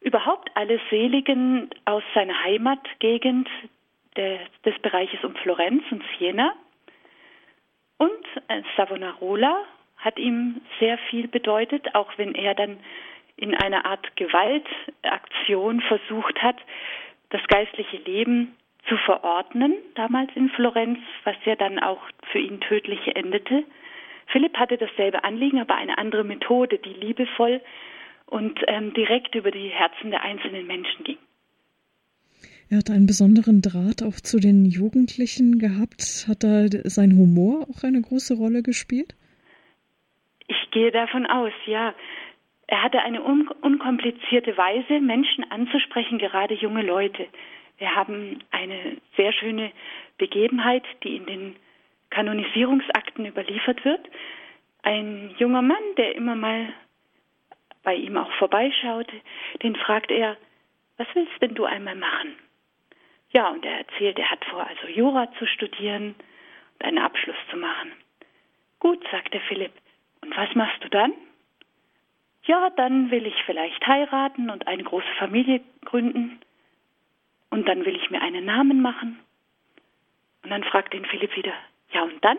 überhaupt 0.00 0.50
alle 0.54 0.80
Seligen 0.90 1.70
aus 1.84 2.02
seiner 2.14 2.42
Heimatgegend 2.44 3.48
des, 4.16 4.40
des 4.64 4.78
Bereiches 4.80 5.22
um 5.24 5.34
Florenz 5.36 5.82
und 5.90 6.02
Siena. 6.18 6.54
Und 8.04 8.26
äh, 8.48 8.60
Savonarola 8.76 9.64
hat 9.96 10.18
ihm 10.18 10.60
sehr 10.78 10.98
viel 11.08 11.26
bedeutet, 11.26 11.94
auch 11.94 12.10
wenn 12.18 12.34
er 12.34 12.54
dann 12.54 12.76
in 13.36 13.54
einer 13.54 13.86
Art 13.86 14.14
Gewaltaktion 14.16 15.80
versucht 15.80 16.42
hat, 16.42 16.56
das 17.30 17.40
geistliche 17.48 17.96
Leben 17.96 18.54
zu 18.88 18.98
verordnen, 18.98 19.74
damals 19.94 20.30
in 20.34 20.50
Florenz, 20.50 20.98
was 21.24 21.36
ja 21.46 21.56
dann 21.56 21.78
auch 21.78 22.02
für 22.30 22.38
ihn 22.38 22.60
tödlich 22.60 23.16
endete. 23.16 23.64
Philipp 24.26 24.58
hatte 24.58 24.76
dasselbe 24.76 25.24
Anliegen, 25.24 25.60
aber 25.60 25.76
eine 25.76 25.96
andere 25.96 26.24
Methode, 26.24 26.78
die 26.78 26.92
liebevoll 26.92 27.62
und 28.26 28.60
ähm, 28.66 28.92
direkt 28.92 29.34
über 29.34 29.50
die 29.50 29.68
Herzen 29.68 30.10
der 30.10 30.22
einzelnen 30.22 30.66
Menschen 30.66 31.04
ging. 31.04 31.18
Er 32.74 32.78
hat 32.78 32.90
einen 32.90 33.06
besonderen 33.06 33.62
Draht 33.62 34.02
auch 34.02 34.18
zu 34.20 34.40
den 34.40 34.64
Jugendlichen 34.64 35.60
gehabt. 35.60 36.26
Hat 36.26 36.42
da 36.42 36.66
sein 36.90 37.12
Humor 37.16 37.68
auch 37.70 37.84
eine 37.84 38.02
große 38.02 38.34
Rolle 38.34 38.64
gespielt? 38.64 39.14
Ich 40.48 40.70
gehe 40.72 40.90
davon 40.90 41.24
aus, 41.24 41.52
ja. 41.66 41.94
Er 42.66 42.82
hatte 42.82 42.98
eine 42.98 43.22
un 43.22 43.46
unkomplizierte 43.62 44.56
Weise, 44.56 44.98
Menschen 44.98 45.48
anzusprechen, 45.52 46.18
gerade 46.18 46.54
junge 46.54 46.82
Leute. 46.82 47.28
Wir 47.78 47.94
haben 47.94 48.40
eine 48.50 48.96
sehr 49.16 49.32
schöne 49.32 49.70
Begebenheit, 50.18 50.82
die 51.04 51.14
in 51.14 51.26
den 51.26 51.56
Kanonisierungsakten 52.10 53.24
überliefert 53.24 53.84
wird. 53.84 54.00
Ein 54.82 55.32
junger 55.38 55.62
Mann, 55.62 55.94
der 55.96 56.16
immer 56.16 56.34
mal 56.34 56.72
bei 57.84 57.94
ihm 57.94 58.16
auch 58.16 58.32
vorbeischaute, 58.32 59.14
den 59.62 59.76
fragt 59.76 60.10
er, 60.10 60.36
was 60.96 61.06
willst 61.14 61.40
denn 61.40 61.54
du 61.54 61.66
einmal 61.66 61.94
machen? 61.94 62.34
Ja, 63.34 63.48
und 63.48 63.64
er 63.64 63.78
erzählt, 63.78 64.18
er 64.18 64.30
hat 64.30 64.44
vor, 64.44 64.64
also 64.64 64.86
Jura 64.86 65.30
zu 65.38 65.46
studieren 65.46 66.14
und 66.74 66.84
einen 66.86 66.98
Abschluss 66.98 67.36
zu 67.50 67.56
machen. 67.56 67.92
Gut, 68.78 69.04
sagte 69.10 69.40
Philipp. 69.48 69.72
Und 70.20 70.36
was 70.36 70.54
machst 70.54 70.82
du 70.84 70.88
dann? 70.88 71.12
Ja, 72.44 72.70
dann 72.70 73.10
will 73.10 73.26
ich 73.26 73.34
vielleicht 73.44 73.84
heiraten 73.86 74.50
und 74.50 74.68
eine 74.68 74.84
große 74.84 75.12
Familie 75.18 75.60
gründen. 75.84 76.40
Und 77.50 77.66
dann 77.66 77.84
will 77.84 77.96
ich 77.96 78.10
mir 78.10 78.22
einen 78.22 78.44
Namen 78.44 78.80
machen. 78.80 79.18
Und 80.44 80.50
dann 80.50 80.62
fragt 80.62 80.94
ihn 80.94 81.06
Philipp 81.06 81.34
wieder, 81.36 81.54
ja 81.92 82.02
und 82.02 82.24
dann? 82.24 82.38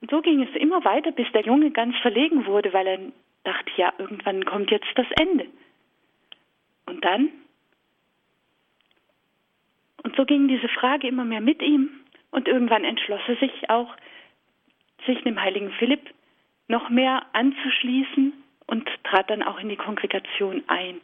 Und 0.00 0.10
so 0.10 0.22
ging 0.22 0.42
es 0.42 0.54
immer 0.56 0.84
weiter, 0.84 1.12
bis 1.12 1.30
der 1.32 1.42
Junge 1.42 1.70
ganz 1.70 1.96
verlegen 1.98 2.46
wurde, 2.46 2.72
weil 2.72 2.86
er 2.86 2.98
dachte, 3.44 3.70
ja, 3.76 3.92
irgendwann 3.98 4.44
kommt 4.44 4.70
jetzt 4.70 4.90
das 4.96 5.06
Ende. 5.20 5.46
Und 6.86 7.04
dann? 7.04 7.30
Und 10.08 10.16
so 10.16 10.24
ging 10.24 10.48
diese 10.48 10.68
Frage 10.68 11.06
immer 11.06 11.26
mehr 11.26 11.42
mit 11.42 11.60
ihm 11.60 11.90
und 12.30 12.48
irgendwann 12.48 12.82
entschloss 12.82 13.20
er 13.26 13.36
sich 13.36 13.68
auch, 13.68 13.94
sich 15.04 15.22
dem 15.22 15.38
heiligen 15.38 15.70
Philipp 15.72 16.00
noch 16.66 16.88
mehr 16.88 17.26
anzuschließen 17.34 18.32
und 18.68 18.88
trat 19.04 19.28
dann 19.28 19.42
auch 19.42 19.60
in 19.60 19.68
die 19.68 19.76
Kongregation 19.76 20.64
ein. 20.66 21.02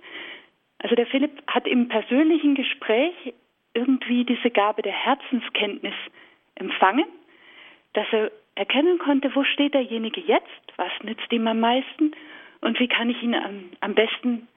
Also 0.78 0.94
der 0.94 1.06
Philipp 1.06 1.42
hat 1.46 1.66
im 1.66 1.88
persönlichen 1.88 2.54
Gespräch 2.54 3.12
irgendwie 3.74 4.24
diese 4.24 4.48
Gabe 4.48 4.80
der 4.80 4.94
Herzenskenntnis 4.94 5.94
empfangen, 6.54 7.04
dass 7.92 8.06
er 8.10 8.32
erkennen 8.54 8.98
konnte, 8.98 9.34
wo 9.34 9.44
steht 9.44 9.74
derjenige 9.74 10.22
jetzt, 10.22 10.72
was 10.76 10.92
nützt 11.02 11.30
ihm 11.30 11.46
am 11.46 11.60
meisten 11.60 12.12
und 12.62 12.80
wie 12.80 12.88
kann 12.88 13.10
ich 13.10 13.22
ihn 13.22 13.34
am, 13.34 13.68
am 13.80 13.94
besten 13.94 14.48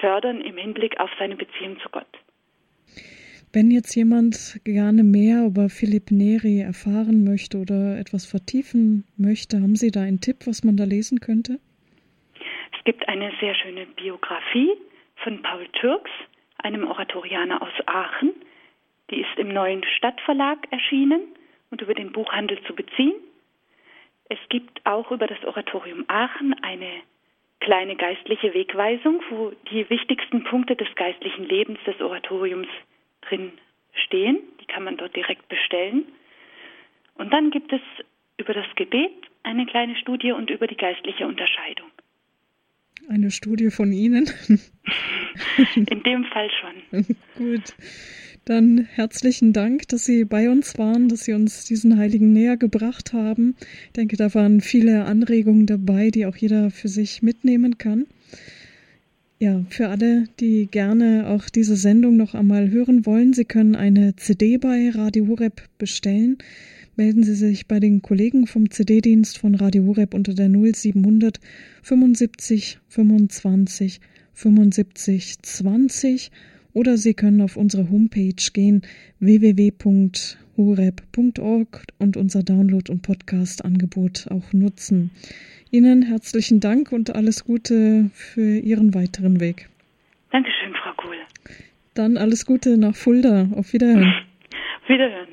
fördern 0.00 0.40
im 0.40 0.56
Hinblick 0.56 0.98
auf 0.98 1.10
seine 1.20 1.36
Beziehung 1.36 1.78
zu 1.78 1.88
Gott. 1.88 2.21
Wenn 3.54 3.70
jetzt 3.70 3.94
jemand 3.94 4.60
gerne 4.64 5.04
mehr 5.04 5.44
über 5.44 5.68
Philipp 5.68 6.10
Neri 6.10 6.60
erfahren 6.60 7.22
möchte 7.22 7.58
oder 7.58 7.98
etwas 7.98 8.24
vertiefen 8.24 9.04
möchte, 9.18 9.58
haben 9.60 9.76
Sie 9.76 9.90
da 9.90 10.00
einen 10.00 10.22
Tipp, 10.22 10.46
was 10.46 10.64
man 10.64 10.78
da 10.78 10.84
lesen 10.84 11.20
könnte? 11.20 11.58
Es 12.78 12.84
gibt 12.84 13.06
eine 13.08 13.30
sehr 13.40 13.54
schöne 13.54 13.84
Biografie 13.84 14.72
von 15.16 15.42
Paul 15.42 15.68
Türks, 15.78 16.10
einem 16.62 16.86
Oratorianer 16.86 17.60
aus 17.60 17.74
Aachen. 17.84 18.32
Die 19.10 19.20
ist 19.20 19.36
im 19.36 19.48
neuen 19.48 19.84
Stadtverlag 19.98 20.58
erschienen 20.70 21.20
und 21.70 21.82
über 21.82 21.92
den 21.92 22.10
Buchhandel 22.10 22.58
zu 22.66 22.74
beziehen. 22.74 23.12
Es 24.30 24.38
gibt 24.48 24.80
auch 24.86 25.10
über 25.10 25.26
das 25.26 25.44
Oratorium 25.44 26.06
Aachen 26.08 26.54
eine 26.62 27.02
kleine 27.60 27.96
geistliche 27.96 28.54
Wegweisung, 28.54 29.20
wo 29.28 29.52
die 29.70 29.90
wichtigsten 29.90 30.42
Punkte 30.44 30.74
des 30.74 30.88
geistlichen 30.94 31.44
Lebens 31.44 31.78
des 31.84 32.00
Oratoriums 32.00 32.68
drin 33.28 33.52
stehen. 34.06 34.38
Die 34.60 34.66
kann 34.66 34.84
man 34.84 34.96
dort 34.96 35.14
direkt 35.16 35.48
bestellen. 35.48 36.04
Und 37.14 37.32
dann 37.32 37.50
gibt 37.50 37.72
es 37.72 37.80
über 38.38 38.54
das 38.54 38.66
Gebet 38.76 39.12
eine 39.42 39.66
kleine 39.66 39.96
Studie 39.96 40.32
und 40.32 40.50
über 40.50 40.66
die 40.66 40.76
geistliche 40.76 41.26
Unterscheidung. 41.26 41.90
Eine 43.08 43.30
Studie 43.30 43.70
von 43.70 43.92
Ihnen? 43.92 44.30
In 45.74 46.02
dem 46.02 46.24
Fall 46.24 46.48
schon. 46.60 47.06
Gut. 47.36 47.74
Dann 48.44 48.78
herzlichen 48.78 49.52
Dank, 49.52 49.88
dass 49.88 50.04
Sie 50.04 50.24
bei 50.24 50.50
uns 50.50 50.76
waren, 50.78 51.08
dass 51.08 51.24
Sie 51.24 51.32
uns 51.32 51.64
diesen 51.64 51.98
Heiligen 51.98 52.32
näher 52.32 52.56
gebracht 52.56 53.12
haben. 53.12 53.56
Ich 53.86 53.92
denke, 53.92 54.16
da 54.16 54.34
waren 54.34 54.60
viele 54.60 55.04
Anregungen 55.04 55.66
dabei, 55.66 56.10
die 56.10 56.26
auch 56.26 56.36
jeder 56.36 56.70
für 56.70 56.88
sich 56.88 57.22
mitnehmen 57.22 57.78
kann. 57.78 58.06
Ja, 59.42 59.64
für 59.70 59.88
alle, 59.88 60.26
die 60.38 60.68
gerne 60.70 61.26
auch 61.26 61.50
diese 61.50 61.74
Sendung 61.74 62.16
noch 62.16 62.36
einmal 62.36 62.70
hören 62.70 63.04
wollen, 63.06 63.32
Sie 63.32 63.44
können 63.44 63.74
eine 63.74 64.14
CD 64.14 64.56
bei 64.56 64.90
Radio 64.90 65.26
Horeb 65.26 65.62
bestellen. 65.78 66.38
Melden 66.94 67.24
Sie 67.24 67.34
sich 67.34 67.66
bei 67.66 67.80
den 67.80 68.02
Kollegen 68.02 68.46
vom 68.46 68.70
CD-Dienst 68.70 69.38
von 69.38 69.56
Radio 69.56 69.84
Horeb 69.84 70.14
unter 70.14 70.32
der 70.32 70.48
0700 70.48 71.40
75 71.82 72.78
25 72.86 74.00
75 74.32 75.42
20 75.42 76.30
oder 76.72 76.96
Sie 76.96 77.14
können 77.14 77.40
auf 77.40 77.56
unsere 77.56 77.90
Homepage 77.90 78.36
gehen 78.52 78.82
www.horeb.org 80.56 81.84
und 81.98 82.16
unser 82.16 82.42
Download- 82.42 82.90
und 82.90 83.02
Podcast-Angebot 83.02 84.26
auch 84.30 84.52
nutzen. 84.52 85.10
Ihnen 85.70 86.02
herzlichen 86.02 86.60
Dank 86.60 86.92
und 86.92 87.14
alles 87.14 87.44
Gute 87.44 88.10
für 88.12 88.58
Ihren 88.58 88.94
weiteren 88.94 89.40
Weg. 89.40 89.68
Dankeschön, 90.30 90.72
Frau 90.74 90.92
Kuhl. 90.96 91.16
Dann 91.94 92.16
alles 92.16 92.46
Gute 92.46 92.76
nach 92.76 92.94
Fulda. 92.94 93.48
Auf 93.54 93.72
Wiederhören. 93.72 94.12
Wiederhören. 94.86 95.28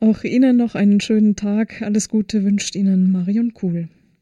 Auch 0.00 0.22
Ihnen 0.24 0.56
noch 0.56 0.74
einen 0.74 1.00
schönen 1.00 1.36
Tag. 1.36 1.82
Alles 1.82 2.08
Gute 2.08 2.44
wünscht 2.44 2.76
Ihnen 2.76 3.12
Marion 3.12 3.52
Kuhl. 3.52 3.88